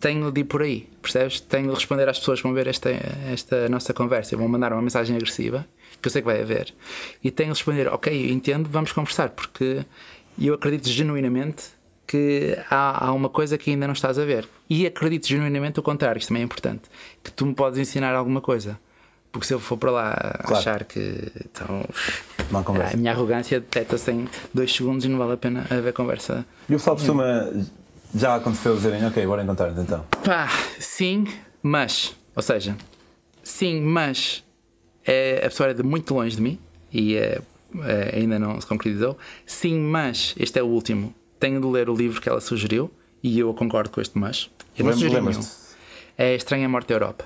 tenho 0.00 0.32
de 0.32 0.40
ir 0.40 0.44
por 0.44 0.60
aí, 0.60 0.88
percebes? 1.00 1.38
Tenho 1.38 1.68
de 1.68 1.74
responder 1.74 2.08
às 2.08 2.18
pessoas 2.18 2.40
que 2.40 2.48
vão 2.48 2.52
ver 2.52 2.66
esta, 2.66 2.90
esta 3.32 3.68
nossa 3.68 3.94
conversa 3.94 4.36
vão 4.36 4.48
mandar 4.48 4.72
uma 4.72 4.82
mensagem 4.82 5.14
agressiva, 5.14 5.64
que 6.02 6.08
eu 6.08 6.10
sei 6.10 6.20
que 6.20 6.26
vai 6.26 6.42
haver, 6.42 6.74
e 7.22 7.30
tenho 7.30 7.52
de 7.52 7.60
responder, 7.60 7.86
ok, 7.86 8.32
entendo, 8.32 8.68
vamos 8.68 8.90
conversar, 8.90 9.28
porque 9.28 9.84
eu 10.36 10.54
acredito 10.54 10.88
genuinamente 10.88 11.66
que 12.08 12.58
há, 12.68 13.06
há 13.06 13.12
uma 13.12 13.28
coisa 13.28 13.56
que 13.56 13.70
ainda 13.70 13.86
não 13.86 13.94
estás 13.94 14.18
a 14.18 14.24
ver. 14.24 14.48
E 14.68 14.84
acredito 14.84 15.28
genuinamente 15.28 15.78
o 15.78 15.82
contrário, 15.82 16.18
isto 16.18 16.28
também 16.28 16.42
é 16.42 16.44
importante, 16.44 16.82
que 17.22 17.30
tu 17.30 17.46
me 17.46 17.54
podes 17.54 17.78
ensinar 17.78 18.16
alguma 18.16 18.40
coisa 18.40 18.80
porque 19.38 19.46
se 19.46 19.54
eu 19.54 19.60
for 19.60 19.76
para 19.76 19.90
lá 19.92 20.40
claro. 20.42 20.56
achar 20.56 20.84
que 20.84 21.30
então, 21.44 21.84
a 22.92 22.96
minha 22.96 23.12
arrogância 23.12 23.60
detecta-se 23.60 24.10
em 24.10 24.28
dois 24.52 24.74
segundos 24.74 25.04
e 25.04 25.08
não 25.08 25.16
vale 25.16 25.34
a 25.34 25.36
pena 25.36 25.64
haver 25.70 25.92
conversa. 25.92 26.44
E 26.68 26.74
o 26.74 26.78
pessoal 26.78 26.96
costuma. 26.96 27.48
Já 28.12 28.34
aconteceu 28.34 28.74
dizerem, 28.74 29.06
ok, 29.06 29.24
bora 29.26 29.42
encontrar-nos 29.42 29.78
então? 29.78 30.04
Pá, 30.24 30.48
sim, 30.80 31.26
mas. 31.62 32.16
Ou 32.34 32.42
seja, 32.42 32.76
sim, 33.44 33.80
mas. 33.80 34.42
É, 35.06 35.38
a 35.44 35.48
pessoa 35.48 35.70
é 35.70 35.74
de 35.74 35.84
muito 35.84 36.12
longe 36.12 36.34
de 36.34 36.42
mim 36.42 36.58
e 36.92 37.14
é, 37.16 37.40
é, 37.84 38.18
ainda 38.18 38.40
não 38.40 38.60
se 38.60 38.66
concretizou. 38.66 39.16
Sim, 39.46 39.78
mas. 39.78 40.34
Este 40.36 40.58
é 40.58 40.62
o 40.64 40.66
último. 40.66 41.14
Tenho 41.38 41.60
de 41.60 41.66
ler 41.68 41.88
o 41.88 41.94
livro 41.94 42.20
que 42.20 42.28
ela 42.28 42.40
sugeriu 42.40 42.90
e 43.22 43.38
eu 43.38 43.54
concordo 43.54 43.90
com 43.90 44.00
este 44.00 44.18
mas. 44.18 44.50
Eu 44.76 44.84
não 44.84 44.92
sugeri 44.94 45.20
nenhum. 45.20 45.40
É 46.16 46.34
Estranha 46.34 46.68
Morte 46.68 46.88
da 46.88 46.94
Europa. 46.96 47.24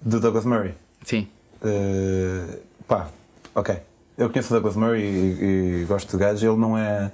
Do 0.00 0.20
Douglas 0.20 0.44
Murray? 0.44 0.83
Sim. 1.04 1.28
Uh, 1.62 2.58
pá, 2.88 3.08
ok. 3.54 3.76
Eu 4.16 4.30
conheço 4.30 4.54
o 4.54 4.60
Douglas 4.60 4.76
Murray 4.76 5.02
e, 5.02 5.82
e 5.82 5.84
gosto 5.86 6.12
do 6.12 6.18
gajo. 6.18 6.46
Ele 6.46 6.56
não 6.56 6.78
é. 6.78 7.10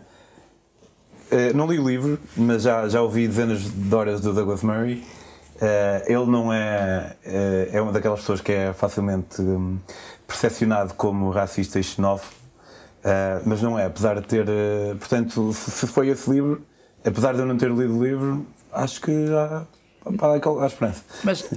Uh, 1.33 1.57
não 1.57 1.67
li 1.67 1.79
o 1.79 1.89
livro, 1.89 2.19
mas 2.37 2.63
já, 2.63 2.89
já 2.89 3.01
ouvi 3.01 3.27
dezenas 3.27 3.63
de 3.63 3.95
horas 3.95 4.21
do 4.21 4.33
Douglas 4.35 4.63
Murray. 4.63 5.05
Uh, 5.57 6.05
ele 6.07 6.27
não 6.27 6.53
é. 6.53 7.17
Uh, 7.25 7.77
é 7.77 7.81
uma 7.81 7.93
daquelas 7.93 8.21
pessoas 8.21 8.41
que 8.41 8.53
é 8.53 8.73
facilmente 8.73 9.41
um, 9.41 9.79
percepcionado 10.27 10.95
como 10.95 11.31
racista 11.31 11.79
e 11.79 11.83
xenófobo, 11.83 12.35
mas 13.45 13.63
não 13.63 13.79
é, 13.79 13.87
apesar 13.87 14.21
de 14.21 14.27
ter. 14.27 14.47
portanto, 14.99 15.53
se, 15.53 15.71
se, 15.71 15.87
foi 15.87 16.09
esse 16.09 16.31
livro, 16.31 16.63
apesar 17.05 17.33
de 17.33 17.41
eu 17.41 17.47
não 17.47 17.57
ter 17.57 17.71
lido 17.71 17.99
o 17.99 18.05
livro, 18.05 18.47
acho 18.73 19.01
que 19.01 19.11
há, 19.33 19.65
para 20.17 20.39
dar 20.39 20.63
a 20.63 20.67
esperança. 20.67 21.05
Mas, 21.25 21.49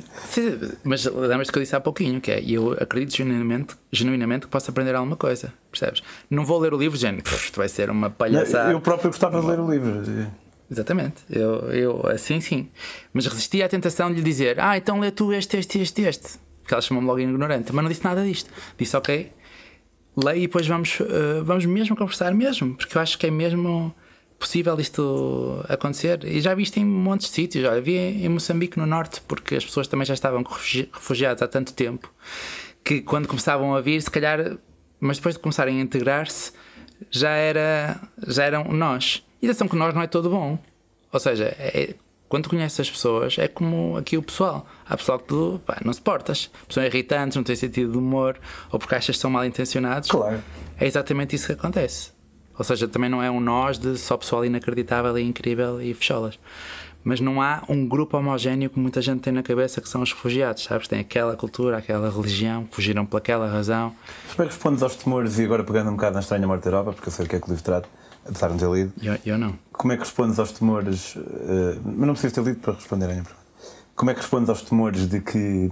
mas 0.84 1.06
lembras-te 1.06 1.52
que 1.52 1.58
eu 1.58 1.64
disse 1.64 1.76
há 1.76 1.80
pouquinho, 1.80 2.20
que 2.20 2.32
é, 2.32 2.44
eu 2.44 2.74
acredito 2.74 3.16
genuinamente, 3.16 3.76
genuinamente 3.92 4.46
que 4.46 4.52
posso 4.52 4.70
aprender 4.70 4.96
alguma 4.96 5.16
coisa, 5.16 5.54
percebes? 5.72 6.04
Não 6.30 6.46
vou 6.46 6.60
ler 6.60 6.74
o 6.74 6.78
livro, 6.78 6.98
gente, 6.98 7.26
isto 7.34 7.58
vai 7.58 7.70
ser 7.70 7.90
uma 7.90 8.10
palhaçada. 8.10 8.72
Eu 8.72 8.82
próprio 8.82 9.10
gostava 9.10 9.40
de 9.40 9.48
ler 9.48 9.60
o 9.60 9.72
livro. 9.72 10.02
Exatamente, 10.70 11.24
eu, 11.30 11.72
eu 11.72 12.08
assim 12.08 12.42
sim. 12.42 12.70
Mas 13.14 13.26
resisti 13.26 13.62
à 13.62 13.70
tentação 13.70 14.10
de 14.10 14.16
lhe 14.16 14.24
dizer, 14.24 14.60
ah, 14.60 14.78
então 14.78 15.00
lê 15.00 15.12
tu 15.12 15.32
este, 15.32 15.58
este, 15.58 15.80
este, 15.80 16.02
este. 16.02 16.40
Porque 16.62 16.74
ela 16.74 16.82
chamou-me 16.82 17.08
logo 17.08 17.20
ignorante, 17.20 17.74
mas 17.74 17.84
não 17.84 17.90
disse 17.90 18.04
nada 18.04 18.24
disto. 18.24 18.50
Disse, 18.78 18.96
ok, 18.96 19.32
leia 20.16 20.38
e 20.38 20.42
depois 20.42 20.66
vamos, 20.68 21.00
uh, 21.00 21.44
vamos 21.44 21.66
mesmo 21.66 21.96
conversar 21.96 22.34
mesmo, 22.34 22.76
porque 22.76 22.98
eu 22.98 23.02
acho 23.02 23.18
que 23.18 23.28
é 23.28 23.32
mesmo 23.32 23.94
possível 24.44 24.80
isto 24.80 25.64
acontecer. 25.70 26.24
E 26.26 26.42
já 26.42 26.54
vi 26.54 26.64
isto 26.64 26.78
em 26.78 26.86
montes 26.86 27.28
de 27.28 27.34
sítios. 27.34 27.66
Olha, 27.66 27.82
vi 27.82 27.96
em 27.96 28.30
Moçambique, 28.30 28.78
no 28.78 28.86
norte, 28.86 29.22
porque 29.28 29.56
as 29.56 29.66
pessoas 29.66 29.88
também 29.88 30.06
já 30.06 30.14
estavam 30.14 30.44
refugiadas 30.44 31.42
há 31.42 31.48
tanto 31.48 31.74
tempo 31.74 32.12
que 32.84 33.02
quando 33.02 33.28
começavam 33.28 33.74
a 33.74 33.82
vir, 33.82 34.02
se 34.02 34.12
calhar, 34.12 34.58
mas 35.00 35.18
depois 35.18 35.36
de 35.36 35.42
começarem 35.42 35.80
a 35.80 35.82
integrar-se, 35.82 36.52
já, 37.10 37.30
era, 37.30 38.00
já 38.28 38.44
eram 38.44 38.66
nós. 38.66 39.24
E 39.42 39.48
atenção 39.48 39.68
que 39.68 39.76
nós 39.76 39.94
não 39.96 40.02
é 40.02 40.08
todo 40.08 40.30
bom. 40.30 40.60
Ou 41.12 41.20
seja, 41.20 41.46
é, 41.58 41.96
quando 42.28 42.50
conheces 42.50 42.80
as 42.80 42.90
pessoas, 42.90 43.38
é 43.38 43.48
como 43.48 43.96
aqui 43.98 44.18
o 44.18 44.24
pessoal. 44.24 44.68
Há 44.86 44.98
pessoal 44.98 45.20
que 45.20 45.28
tu 45.28 45.62
pá, 45.66 45.78
não 45.84 45.94
suportas. 45.94 46.50
Pessoas 46.68 46.88
irritantes, 46.88 47.38
não 47.38 47.44
têm 47.44 47.56
sentido 47.56 47.94
de 47.94 47.98
humor, 47.98 48.38
ou 48.72 48.80
porque 48.80 48.96
achas 48.96 49.16
que 49.16 49.22
são 49.22 49.32
mal 49.32 49.46
intencionados. 49.46 50.10
Claro. 50.10 50.44
É 50.80 50.86
exatamente 50.86 51.36
isso 51.36 51.48
que 51.48 51.54
acontece. 51.54 52.13
Ou 52.58 52.64
seja, 52.64 52.88
também 52.88 53.10
não 53.10 53.22
é 53.22 53.30
um 53.32 53.40
nós 53.40 53.78
de 53.78 53.98
só 53.98 54.16
pessoal 54.18 54.46
inacreditável 54.46 55.18
e 55.18 55.24
incrível 55.24 55.82
e 55.82 55.94
fecholas. 55.94 56.38
Mas 57.04 57.20
não 57.20 57.42
há 57.42 57.64
um 57.68 57.86
grupo 57.86 58.18
homogéneo 58.18 58.70
que 58.70 58.80
muita 58.80 59.02
gente 59.02 59.22
tem 59.22 59.34
na 59.34 59.44
cabeça 59.44 59.82
que 59.82 59.90
são 59.90 60.02
os 60.02 60.14
refugiados, 60.14 60.64
sabes? 60.64 60.88
Tem 60.88 61.00
aquela 61.00 61.36
cultura, 61.36 61.78
aquela 61.78 62.10
religião, 62.10 62.66
fugiram 62.72 63.06
por 63.06 63.18
aquela 63.18 63.50
razão. 63.50 63.94
Como 64.36 64.44
é 64.44 64.46
que 64.46 64.54
respondes 64.54 64.82
aos 64.82 64.96
temores 64.96 65.38
e 65.38 65.44
agora 65.44 65.64
pegando 65.64 65.90
um 65.90 65.96
bocado 65.96 66.14
na 66.14 66.22
estranha 66.22 66.48
morte 66.48 66.64
da 66.64 66.70
Europa, 66.70 66.94
porque 66.94 67.10
eu 67.10 67.12
sei 67.12 67.26
o 67.26 67.30
que 67.30 67.36
é 67.36 67.40
que 67.40 67.48
o 67.48 67.50
livro 67.50 67.64
trata, 67.64 67.90
apesar 68.26 68.48
de 68.48 68.54
não 68.54 68.60
ter 68.60 68.80
lido. 68.80 68.94
Eu, 69.02 69.18
eu 69.26 69.38
não. 69.38 69.54
Como 69.74 69.92
é 69.92 69.98
que 69.98 70.04
respondes 70.04 70.40
aos 70.40 70.54
temores, 70.54 71.16
uh, 71.16 71.82
mas 71.84 72.08
não 72.08 72.14
precisas 72.14 72.32
ter 72.32 72.44
lido 72.44 72.60
para 72.62 72.74
responder 72.74 73.06
a 73.12 73.24
Como 73.96 74.12
é 74.12 74.14
que 74.14 74.22
respondes 74.22 74.50
aos 74.50 74.62
temores 74.62 75.10
de 75.10 75.20
que 75.20 75.70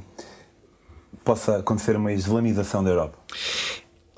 possa 1.23 1.57
acontecer 1.57 1.95
uma 1.95 2.11
islamização 2.11 2.83
da 2.83 2.89
Europa? 2.89 3.17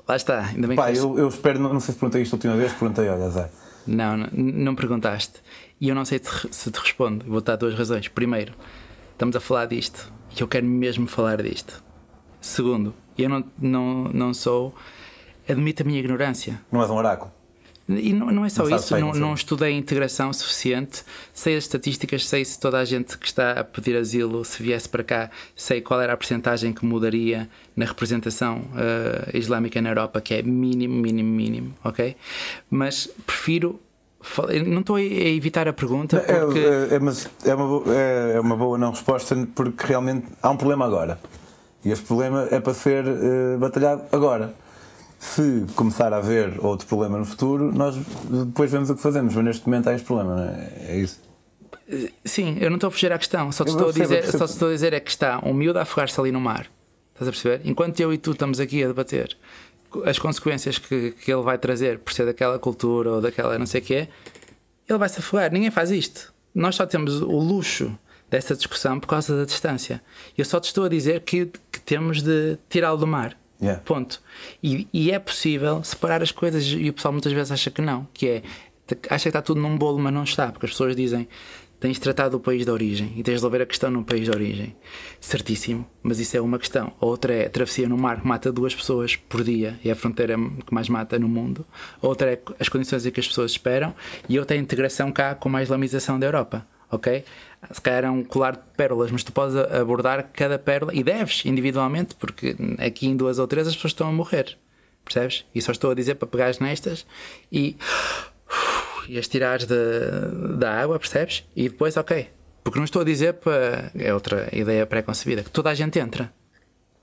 Lá 0.06 0.16
está, 0.16 0.46
ainda 0.46 0.68
bem 0.68 0.76
Pá, 0.76 0.92
que. 0.92 0.98
Eu, 0.98 1.18
eu 1.18 1.28
espero, 1.28 1.58
não, 1.58 1.72
não 1.72 1.80
sei 1.80 1.94
se 1.94 2.00
perguntei 2.00 2.22
isto 2.22 2.34
a 2.34 2.36
última 2.36 2.56
vez, 2.56 2.72
perguntei, 2.72 3.08
olha, 3.08 3.28
Zé. 3.30 3.50
Não, 3.86 4.16
não, 4.16 4.28
não 4.32 4.74
perguntaste. 4.74 5.40
E 5.80 5.88
eu 5.88 5.94
não 5.94 6.04
sei 6.04 6.20
se 6.50 6.70
te 6.70 6.78
respondo. 6.78 7.24
Vou 7.26 7.40
dar 7.40 7.56
duas 7.56 7.74
razões. 7.74 8.08
Primeiro, 8.08 8.54
estamos 9.12 9.34
a 9.36 9.40
falar 9.40 9.66
disto 9.66 10.12
e 10.36 10.40
eu 10.40 10.48
quero 10.48 10.66
mesmo 10.66 11.06
falar 11.06 11.42
disto. 11.42 11.82
Segundo, 12.40 12.94
eu 13.16 13.28
não, 13.28 13.44
não, 13.58 14.04
não 14.04 14.34
sou. 14.34 14.74
Admito 15.48 15.82
a 15.82 15.86
minha 15.86 16.00
ignorância. 16.00 16.60
Não 16.72 16.80
és 16.80 16.90
um 16.90 16.94
oráculo. 16.94 17.30
E 17.86 18.14
não, 18.14 18.30
não 18.30 18.44
é 18.44 18.48
só 18.48 18.66
não 18.66 18.76
isso, 18.76 18.98
não, 18.98 19.12
não 19.12 19.34
estudei 19.34 19.74
a 19.74 19.76
integração 19.76 20.32
suficiente, 20.32 21.04
sei 21.34 21.56
as 21.56 21.64
estatísticas, 21.64 22.26
sei 22.26 22.42
se 22.42 22.58
toda 22.58 22.78
a 22.78 22.84
gente 22.84 23.18
que 23.18 23.26
está 23.26 23.52
a 23.52 23.64
pedir 23.64 23.94
asilo, 23.96 24.42
se 24.42 24.62
viesse 24.62 24.88
para 24.88 25.04
cá, 25.04 25.30
sei 25.54 25.82
qual 25.82 26.00
era 26.00 26.14
a 26.14 26.16
percentagem 26.16 26.72
que 26.72 26.84
mudaria 26.84 27.48
na 27.76 27.84
representação 27.84 28.58
uh, 28.58 29.36
islâmica 29.36 29.82
na 29.82 29.90
Europa, 29.90 30.20
que 30.22 30.32
é 30.32 30.42
mínimo, 30.42 30.94
mínimo, 30.94 31.30
mínimo, 31.30 31.74
ok? 31.84 32.16
Mas 32.70 33.08
prefiro 33.26 33.78
não 34.66 34.80
estou 34.80 34.96
a 34.96 35.02
evitar 35.02 35.68
a 35.68 35.72
pergunta 35.74 36.24
é, 36.26 36.40
porque... 36.40 36.58
É, 36.58 36.94
é, 36.94 36.98
mas 36.98 37.28
é 37.44 37.54
uma, 37.54 37.92
é, 37.92 38.32
é 38.36 38.40
uma 38.40 38.56
boa 38.56 38.78
não 38.78 38.90
resposta 38.90 39.36
porque 39.54 39.86
realmente 39.86 40.26
há 40.42 40.48
um 40.48 40.56
problema 40.56 40.86
agora. 40.86 41.20
E 41.84 41.90
esse 41.90 42.00
problema 42.00 42.48
é 42.50 42.58
para 42.58 42.72
ser 42.72 43.04
uh, 43.04 43.58
batalhado 43.58 44.04
agora 44.10 44.54
se 45.24 45.64
começar 45.74 46.12
a 46.12 46.18
haver 46.18 46.64
outro 46.64 46.86
problema 46.86 47.18
no 47.18 47.24
futuro, 47.24 47.72
nós 47.72 47.96
depois 48.46 48.70
vemos 48.70 48.90
o 48.90 48.94
que 48.94 49.02
fazemos, 49.02 49.34
mas 49.34 49.44
neste 49.44 49.66
momento 49.66 49.88
há 49.88 49.94
este 49.94 50.06
problema, 50.06 50.36
não 50.36 50.44
é? 50.44 50.70
É 50.88 50.96
isso. 50.96 51.20
Sim, 52.24 52.58
eu 52.60 52.70
não 52.70 52.76
estou 52.76 52.88
a 52.88 52.90
fugir 52.90 53.12
à 53.12 53.18
questão, 53.18 53.50
só 53.50 53.64
te 53.64 53.70
estou, 53.70 53.88
a 53.88 53.92
dizer, 53.92 54.30
só 54.30 54.44
estou 54.44 54.68
a 54.68 54.72
dizer 54.72 54.92
é 54.92 55.00
que 55.00 55.10
está 55.10 55.40
um 55.44 55.52
miúdo 55.52 55.78
a 55.78 55.82
afogar-se 55.82 56.20
ali 56.20 56.30
no 56.30 56.40
mar. 56.40 56.66
Estás 57.12 57.28
a 57.28 57.32
perceber? 57.32 57.60
Enquanto 57.64 57.98
eu 58.00 58.12
e 58.12 58.18
tu 58.18 58.32
estamos 58.32 58.60
aqui 58.60 58.82
a 58.84 58.88
debater 58.88 59.36
as 60.04 60.18
consequências 60.18 60.78
que, 60.78 61.12
que 61.12 61.32
ele 61.32 61.42
vai 61.42 61.56
trazer 61.58 61.98
por 61.98 62.12
ser 62.12 62.26
daquela 62.26 62.58
cultura 62.58 63.12
ou 63.12 63.20
daquela 63.20 63.58
não 63.58 63.66
sei 63.66 63.80
o 63.80 63.84
que 63.84 63.94
é, 63.94 64.08
ele 64.88 64.98
vai 64.98 65.08
se 65.08 65.20
afogar. 65.20 65.52
Ninguém 65.52 65.70
faz 65.70 65.90
isto. 65.90 66.34
Nós 66.54 66.74
só 66.76 66.86
temos 66.86 67.20
o 67.20 67.38
luxo 67.38 67.96
dessa 68.28 68.54
discussão 68.54 68.98
por 68.98 69.06
causa 69.06 69.36
da 69.36 69.44
distância. 69.44 70.02
Eu 70.36 70.44
só 70.44 70.58
te 70.58 70.64
estou 70.64 70.84
a 70.84 70.88
dizer 70.88 71.20
que, 71.20 71.50
que 71.70 71.80
temos 71.80 72.22
de 72.22 72.58
tirá-lo 72.68 72.98
do 72.98 73.06
mar. 73.06 73.36
Yeah. 73.60 73.80
Ponto. 73.84 74.20
E, 74.62 74.88
e, 74.92 75.10
é 75.10 75.18
possível 75.18 75.82
separar 75.84 76.22
as 76.22 76.32
coisas 76.32 76.64
e 76.64 76.88
o 76.88 76.92
pessoal 76.92 77.12
muitas 77.12 77.32
vezes 77.32 77.52
acha 77.52 77.70
que 77.70 77.80
não, 77.80 78.06
que 78.12 78.28
é 78.28 78.42
acha 79.08 79.22
que 79.22 79.28
está 79.28 79.40
tudo 79.40 79.60
num 79.60 79.78
bolo, 79.78 79.98
mas 79.98 80.12
não 80.12 80.24
está, 80.24 80.52
porque 80.52 80.66
as 80.66 80.72
pessoas 80.72 80.94
dizem 80.94 81.26
tens 81.80 81.98
tratado 81.98 82.38
o 82.38 82.40
país 82.40 82.64
de 82.64 82.70
origem 82.70 83.08
e 83.08 83.22
tens 83.22 83.24
de 83.24 83.30
resolver 83.32 83.60
a 83.60 83.66
questão 83.66 83.90
no 83.90 84.04
país 84.04 84.24
de 84.24 84.30
origem. 84.30 84.74
Certíssimo, 85.20 85.86
mas 86.02 86.18
isso 86.18 86.34
é 86.34 86.40
uma 86.40 86.58
questão. 86.58 86.92
Outra 86.98 87.34
é 87.34 87.46
a 87.46 87.50
travessia 87.50 87.86
no 87.86 87.98
mar 87.98 88.22
que 88.22 88.26
mata 88.26 88.50
duas 88.50 88.74
pessoas 88.74 89.16
por 89.16 89.44
dia 89.44 89.78
e 89.84 89.90
é 89.90 89.92
a 89.92 89.96
fronteira 89.96 90.34
que 90.66 90.72
mais 90.72 90.88
mata 90.88 91.18
no 91.18 91.28
mundo. 91.28 91.66
Outra 92.00 92.32
é 92.32 92.40
as 92.58 92.70
condições 92.70 93.04
em 93.04 93.10
que 93.10 93.20
as 93.20 93.28
pessoas 93.28 93.50
esperam 93.50 93.94
e 94.28 94.38
outra 94.38 94.56
é 94.56 94.58
a 94.58 94.62
integração 94.62 95.12
cá 95.12 95.34
com 95.34 95.54
a 95.54 95.62
islamização 95.62 96.18
da 96.18 96.26
Europa 96.26 96.66
ok? 96.94 97.24
Se 97.70 97.80
calhar 97.80 98.04
é 98.04 98.10
um 98.10 98.22
colar 98.22 98.52
de 98.52 98.62
pérolas, 98.76 99.10
mas 99.10 99.24
tu 99.24 99.32
podes 99.32 99.56
abordar 99.56 100.30
cada 100.32 100.58
pérola 100.58 100.94
e 100.94 101.02
deves 101.02 101.44
individualmente, 101.44 102.14
porque 102.14 102.56
aqui 102.78 103.06
em 103.06 103.16
duas 103.16 103.38
ou 103.38 103.46
três 103.46 103.66
as 103.66 103.74
pessoas 103.74 103.92
estão 103.92 104.08
a 104.08 104.12
morrer, 104.12 104.56
percebes? 105.04 105.44
E 105.54 105.60
só 105.62 105.72
estou 105.72 105.90
a 105.90 105.94
dizer 105.94 106.16
para 106.16 106.28
pegares 106.28 106.58
nestas 106.58 107.06
e, 107.50 107.76
e 109.08 109.18
as 109.18 109.28
tirares 109.28 109.66
da 109.66 110.80
água, 110.80 110.98
percebes? 110.98 111.44
E 111.54 111.68
depois, 111.68 111.96
ok. 111.96 112.28
Porque 112.62 112.78
não 112.78 112.84
estou 112.84 113.02
a 113.02 113.04
dizer 113.04 113.34
para. 113.34 113.90
É 113.94 114.14
outra 114.14 114.48
ideia 114.50 114.86
pré-concebida, 114.86 115.42
que 115.42 115.50
toda 115.50 115.68
a 115.68 115.74
gente 115.74 115.98
entra. 115.98 116.32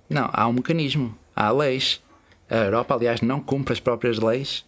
Não, 0.10 0.30
há 0.34 0.48
um 0.48 0.54
mecanismo, 0.54 1.16
há 1.36 1.52
leis. 1.52 2.02
A 2.50 2.66
Europa, 2.66 2.96
aliás, 2.96 3.22
não 3.22 3.40
cumpre 3.40 3.72
as 3.72 3.80
próprias 3.80 4.20
leis 4.20 4.66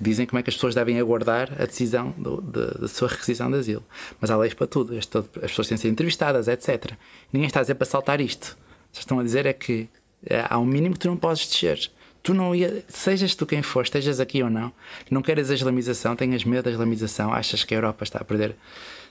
dizem 0.00 0.26
como 0.26 0.38
é 0.38 0.42
que 0.42 0.50
as 0.50 0.54
pessoas 0.54 0.74
devem 0.74 0.98
aguardar 0.98 1.50
a 1.60 1.66
decisão 1.66 2.14
do, 2.16 2.40
de, 2.40 2.80
da 2.80 2.88
sua 2.88 3.08
requisição 3.08 3.50
de 3.50 3.58
asilo. 3.58 3.84
Mas 4.20 4.30
há 4.30 4.36
leis 4.36 4.54
para 4.54 4.66
tudo. 4.66 4.96
As 4.96 5.06
pessoas 5.06 5.68
têm 5.68 5.76
de 5.76 5.82
ser 5.82 5.88
entrevistadas, 5.88 6.48
etc. 6.48 6.92
Ninguém 7.32 7.46
está 7.46 7.60
a 7.60 7.62
dizer 7.62 7.74
para 7.74 7.86
saltar 7.86 8.20
isto. 8.20 8.56
Vocês 8.92 9.02
estão 9.02 9.18
a 9.18 9.22
dizer 9.22 9.46
é 9.46 9.52
que 9.52 9.88
eh, 10.26 10.44
há 10.48 10.58
um 10.58 10.66
mínimo 10.66 10.94
que 10.94 11.00
tu 11.00 11.08
não 11.08 11.16
podes 11.16 11.46
descer. 11.46 11.90
Tu 12.22 12.34
não 12.34 12.54
ia, 12.54 12.84
sejas 12.88 13.34
tu 13.34 13.46
quem 13.46 13.62
for, 13.62 13.84
estejas 13.84 14.20
aqui 14.20 14.42
ou 14.42 14.50
não, 14.50 14.72
não 15.10 15.22
queres 15.22 15.50
a 15.50 15.54
islamização, 15.54 16.16
tenhas 16.16 16.44
medo 16.44 16.64
da 16.64 16.70
islamização, 16.70 17.32
achas 17.32 17.64
que 17.64 17.74
a 17.74 17.78
Europa 17.78 18.04
está 18.04 18.18
a 18.18 18.24
perder, 18.24 18.56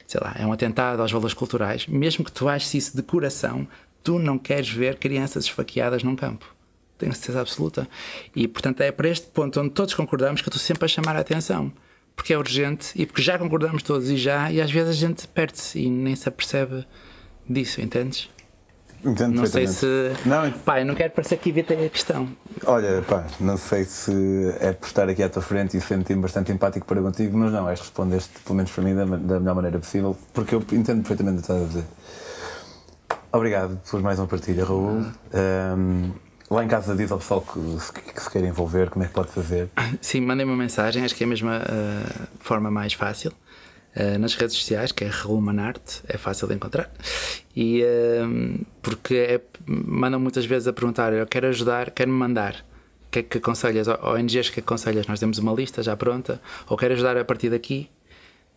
sei 0.06 0.20
lá, 0.22 0.36
é 0.38 0.46
um 0.46 0.52
atentado 0.52 1.02
aos 1.02 1.12
valores 1.12 1.34
culturais, 1.34 1.88
mesmo 1.88 2.26
que 2.26 2.32
tu 2.32 2.50
aches 2.50 2.74
isso 2.74 2.96
de 2.96 3.02
coração, 3.02 3.66
tu 4.04 4.20
não 4.20 4.38
queres 4.38 4.70
ver 4.70 4.98
crianças 4.98 5.46
esfaqueadas 5.46 6.04
num 6.04 6.16
campo. 6.16 6.57
Tenho 6.98 7.14
certeza 7.14 7.42
absoluta. 7.42 7.88
E, 8.36 8.48
portanto, 8.48 8.82
é 8.82 8.92
para 8.92 9.08
este 9.08 9.28
ponto 9.28 9.60
onde 9.60 9.70
todos 9.70 9.94
concordamos 9.94 10.42
que 10.42 10.48
eu 10.48 10.52
estou 10.52 10.62
sempre 10.62 10.86
a 10.86 10.88
chamar 10.88 11.16
a 11.16 11.20
atenção. 11.20 11.72
Porque 12.16 12.34
é 12.34 12.38
urgente 12.38 12.92
e 12.96 13.06
porque 13.06 13.22
já 13.22 13.38
concordamos 13.38 13.84
todos 13.84 14.10
e 14.10 14.18
já, 14.18 14.52
e 14.52 14.60
às 14.60 14.72
vezes 14.72 14.90
a 14.90 14.94
gente 14.94 15.28
perde-se 15.28 15.80
e 15.80 15.90
nem 15.90 16.16
se 16.16 16.28
apercebe 16.28 16.86
disso, 17.48 17.80
entendes? 17.80 18.30
Entendo 19.06 19.36
não 19.36 19.46
sei 19.46 19.68
se. 19.68 19.86
Não, 20.26 20.52
pá, 20.52 20.80
eu 20.82 20.86
não 20.86 20.96
quero 20.96 21.14
parecer 21.14 21.38
que 21.38 21.50
evitei 21.50 21.86
a 21.86 21.90
questão. 21.90 22.28
Olha, 22.66 23.04
pá, 23.04 23.26
não 23.40 23.56
sei 23.56 23.84
se 23.84 24.12
é 24.60 24.74
por 24.74 24.88
estar 24.88 25.08
aqui 25.08 25.22
à 25.22 25.30
tua 25.30 25.42
frente 25.42 25.78
e 25.78 25.82
senti-me 25.82 26.22
bastante 26.22 26.52
empático 26.52 26.86
para 26.86 27.02
contigo, 27.02 27.38
mas 27.38 27.52
não, 27.52 27.70
és 27.70 27.80
respondeste, 27.80 28.40
pelo 28.40 28.56
menos 28.56 28.72
para 28.72 28.84
mim, 28.84 28.96
da, 28.96 29.06
da 29.06 29.40
melhor 29.40 29.56
maneira 29.56 29.78
possível, 29.78 30.18
porque 30.34 30.56
eu 30.56 30.60
entendo 30.72 31.04
perfeitamente 31.04 31.38
o 31.38 31.42
que 31.44 31.52
estás 31.52 31.62
a 31.62 31.66
dizer. 31.66 31.84
Obrigado 33.32 33.80
por 33.90 34.02
mais 34.02 34.18
uma 34.18 34.28
partilha, 34.28 34.66
Raul. 34.66 35.06
Um, 35.34 36.12
lá 36.50 36.64
em 36.64 36.68
casa 36.68 36.96
diz 36.96 37.12
ao 37.12 37.20
pessoal 37.20 37.42
que 37.42 37.60
se, 37.80 37.94
que 37.94 38.22
se 38.22 38.30
quer 38.30 38.44
envolver, 38.44 38.90
como 38.90 39.04
é 39.04 39.08
que 39.08 39.14
pode 39.14 39.30
fazer? 39.30 39.70
Sim, 40.02 40.22
mandem 40.22 40.46
uma 40.46 40.56
mensagem, 40.56 41.04
acho 41.04 41.16
que 41.16 41.24
é 41.24 41.26
a 41.26 41.30
mesma 41.30 41.58
uh, 41.58 42.28
forma 42.40 42.72
mais 42.72 42.94
fácil. 42.94 43.32
Uh, 43.96 44.20
nas 44.20 44.36
redes 44.36 44.56
sociais, 44.56 44.92
que 44.92 45.04
é 45.04 45.08
Raul 45.08 45.42
Manarte, 45.42 46.04
é 46.08 46.18
fácil 46.18 46.48
de 46.48 46.54
encontrar. 46.54 46.92
E 47.56 47.84
uh, 47.84 48.66
porque 48.82 49.16
é, 49.16 49.42
mandam 49.66 50.20
muitas 50.20 50.46
vezes 50.46 50.68
a 50.68 50.74
perguntar: 50.74 51.14
eu 51.14 51.26
quero 51.26 51.48
ajudar, 51.48 51.92
quero 51.92 52.12
me 52.12 52.18
mandar. 52.18 52.64
O 53.08 53.10
que 53.10 53.20
é 53.20 53.24
que 53.24 53.38
aconselhas? 53.40 53.88
ONGs 53.88 54.50
que 54.50 54.60
aconselhas? 54.60 55.08
Nós 55.08 55.20
temos 55.20 55.40
uma 55.40 55.54
lista 55.54 55.82
já 55.82 55.96
pronta. 55.96 56.40
Ou 56.68 56.78
quero 56.78 56.94
ajudar 56.94 57.18
a 57.18 57.26
partir 57.26 57.50
daqui? 57.50 57.90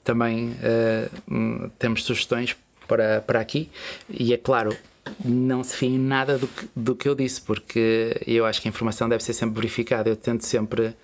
Também 0.05 0.51
uh, 0.51 1.71
temos 1.79 2.05
sugestões 2.05 2.57
para, 2.87 3.21
para 3.21 3.41
aqui. 3.41 3.71
E 4.11 4.35
é 4.35 4.37
claro, 4.37 4.77
não 5.25 5.63
se 5.63 5.77
fia 5.77 5.89
em 5.89 5.99
nada 5.99 6.39
do 6.39 6.47
que, 6.47 6.69
do 6.75 6.95
que 6.95 7.09
eu 7.09 7.15
disse, 7.15 7.41
porque 7.41 8.21
eu 8.27 8.45
acho 8.45 8.61
que 8.61 8.69
a 8.69 8.71
informação 8.71 9.09
deve 9.09 9.23
ser 9.23 9.33
sempre 9.33 9.55
verificada. 9.55 10.09
Eu 10.09 10.17
tento 10.17 10.45
sempre. 10.45 10.95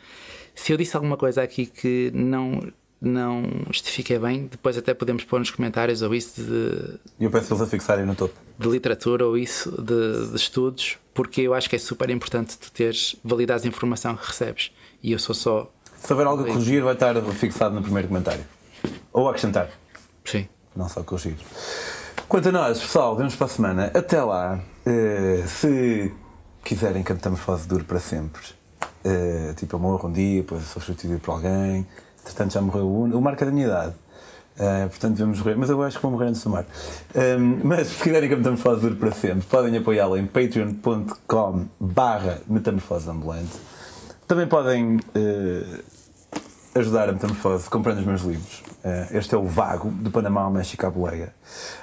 Se 0.55 0.73
eu 0.73 0.77
disse 0.77 0.97
alguma 0.97 1.17
coisa 1.17 1.43
aqui 1.43 1.67
que 1.67 2.11
não 2.15 2.73
não 3.01 3.43
justifiquei 3.71 4.19
bem, 4.19 4.47
depois 4.47 4.77
até 4.77 4.95
podemos 4.95 5.23
pôr 5.25 5.39
nos 5.39 5.51
comentários 5.51 6.03
ou 6.03 6.15
isso 6.15 6.43
de. 6.43 6.99
Eu 7.21 7.31
peço 7.31 7.53
eles 7.53 7.63
a 7.63 7.67
fixarem 7.67 8.07
no 8.07 8.15
topo. 8.15 8.35
De 8.59 8.69
literatura 8.69 9.27
ou 9.27 9.37
isso 9.37 9.71
de, 9.71 10.31
de, 10.31 10.37
estudos, 10.37 10.99
porque 11.13 11.43
eu 11.43 11.55
acho 11.55 11.69
que 11.69 11.77
é 11.77 11.79
super 11.79 12.09
importante 12.11 12.59
tu 12.59 12.73
teres 12.73 13.17
validar 13.23 13.61
a 13.63 13.67
informação 13.67 14.17
que 14.17 14.27
recebes. 14.27 14.73
E 15.03 15.13
eu 15.13 15.19
sou 15.19 15.35
só. 15.35 15.71
Se 15.99 16.13
houver 16.13 16.27
algo 16.27 16.43
a 16.43 16.47
corrigir, 16.47 16.83
vai 16.83 16.95
estar 16.95 17.21
fixado 17.33 17.75
no 17.75 17.83
primeiro 17.83 18.09
comentário. 18.09 18.45
Ou 19.13 19.29
acrescentar. 19.29 19.71
Sim. 20.25 20.49
Não 20.75 20.89
só 20.89 21.03
corrigir. 21.03 21.37
Quanto 22.29 22.49
a 22.49 22.53
nós, 22.53 22.81
pessoal, 22.81 23.17
vemos 23.17 23.37
para 23.37 23.47
a 23.47 23.49
semana. 23.49 23.91
Até 23.95 24.21
lá, 24.23 24.59
uh, 24.59 25.49
se 25.49 26.13
quiserem 26.65 27.03
que 27.03 27.13
a 27.13 27.15
metamorfose 27.15 27.69
dure 27.69 27.85
para 27.85 28.01
sempre, 28.01 28.43
uh, 28.83 29.55
tipo, 29.55 29.77
eu 29.77 29.81
morro 29.81 30.09
um 30.09 30.13
dia, 30.13 30.43
depois 30.43 30.65
sou 30.65 30.83
substituído 30.83 31.21
por 31.21 31.33
alguém 31.33 31.87
Portanto, 32.27 32.53
já 32.53 32.61
morreu 32.61 32.87
o, 32.87 33.05
o 33.05 33.23
Marco 33.23 33.43
é 33.45 33.47
da 33.47 33.53
minha 33.53 33.67
idade. 33.67 33.95
Uh, 34.57 34.89
portanto, 34.89 35.13
devemos 35.13 35.39
morrer. 35.39 35.55
Mas 35.57 35.71
eu 35.71 35.83
acho 35.83 35.97
que 35.97 36.03
vou 36.03 36.11
morrer 36.11 36.27
antes 36.27 36.43
do 36.43 36.51
Marco. 36.51 36.71
Um, 37.15 37.61
mas 37.63 37.89
se 37.89 38.03
quiserem 38.03 38.29
que 38.29 38.35
a 38.35 38.39
Metamorfose 38.39 38.81
dure 38.81 38.97
para 38.97 39.13
sempre, 39.13 39.47
podem 39.47 39.77
apoiá-la 39.77 40.19
em 40.19 40.27
patreon.com 40.27 41.67
barra 41.79 42.41
Metamorfose 42.49 43.09
Ambulante. 43.09 43.57
Também 44.27 44.49
podem 44.49 44.97
uh, 44.97 45.85
ajudar 46.79 47.09
a 47.09 47.13
Metamorfose 47.13 47.69
comprando 47.71 47.99
os 47.99 48.05
meus 48.05 48.23
livros. 48.23 48.63
Uh, 48.85 49.17
este 49.17 49.35
é 49.35 49.39
o 49.39 49.45
Vago, 49.45 49.91
do 49.91 50.11
Panamá 50.11 50.43
ao 50.43 50.51
México 50.51 50.87
à 50.87 50.91
Boleia. 50.91 51.35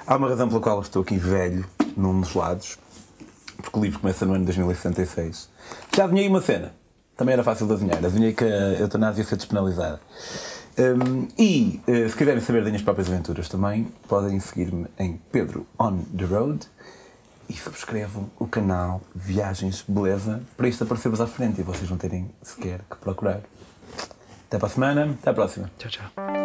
Há 0.06 0.16
uma 0.16 0.28
razão 0.28 0.48
pela 0.48 0.60
qual 0.60 0.80
estou 0.80 1.02
aqui 1.02 1.16
velho, 1.16 1.66
num 1.96 2.20
dos 2.20 2.34
lados, 2.34 2.78
porque 3.56 3.78
o 3.78 3.82
livro 3.82 4.00
começa 4.00 4.24
no 4.24 4.34
ano 4.34 4.44
2066. 4.44 5.48
Já 5.94 6.06
aí 6.06 6.28
uma 6.28 6.40
cena 6.40 6.72
também 7.16 7.32
era 7.32 7.42
fácil 7.42 7.66
de 7.66 7.72
adivinhar. 7.72 7.98
Adivinhei 7.98 8.32
que 8.32 8.44
a 8.44 8.80
eutanásia 8.80 9.22
ia 9.22 9.26
ser 9.26 9.36
despenalizada. 9.36 10.00
Um, 10.76 11.28
e 11.38 11.80
uh, 11.86 12.08
se 12.08 12.16
quiserem 12.16 12.40
saber 12.40 12.60
das 12.62 12.70
minhas 12.70 12.82
próprias 12.82 13.08
aventuras 13.08 13.48
também, 13.48 13.92
podem 14.08 14.38
seguir-me 14.40 14.86
em 14.98 15.20
Pedro 15.30 15.66
on 15.78 15.98
the 16.16 16.24
Road 16.24 16.66
e 17.48 17.52
subscrevam 17.52 18.30
o 18.38 18.46
canal 18.46 19.00
Viagens 19.14 19.84
Beleza 19.86 20.42
para 20.56 20.68
isto 20.68 20.82
aparecer-vos 20.82 21.20
à 21.20 21.26
frente 21.26 21.60
e 21.60 21.64
vocês 21.64 21.88
não 21.88 21.96
terem 21.96 22.30
sequer 22.42 22.80
que 22.90 22.96
procurar. 22.96 23.40
Até 24.54 24.60
para 24.60 24.68
a 24.68 24.70
semana, 24.70 25.18
até 25.20 25.30
à 25.30 25.34
próxima. 25.34 25.68
Tchau, 25.78 25.90
tchau. 25.90 26.43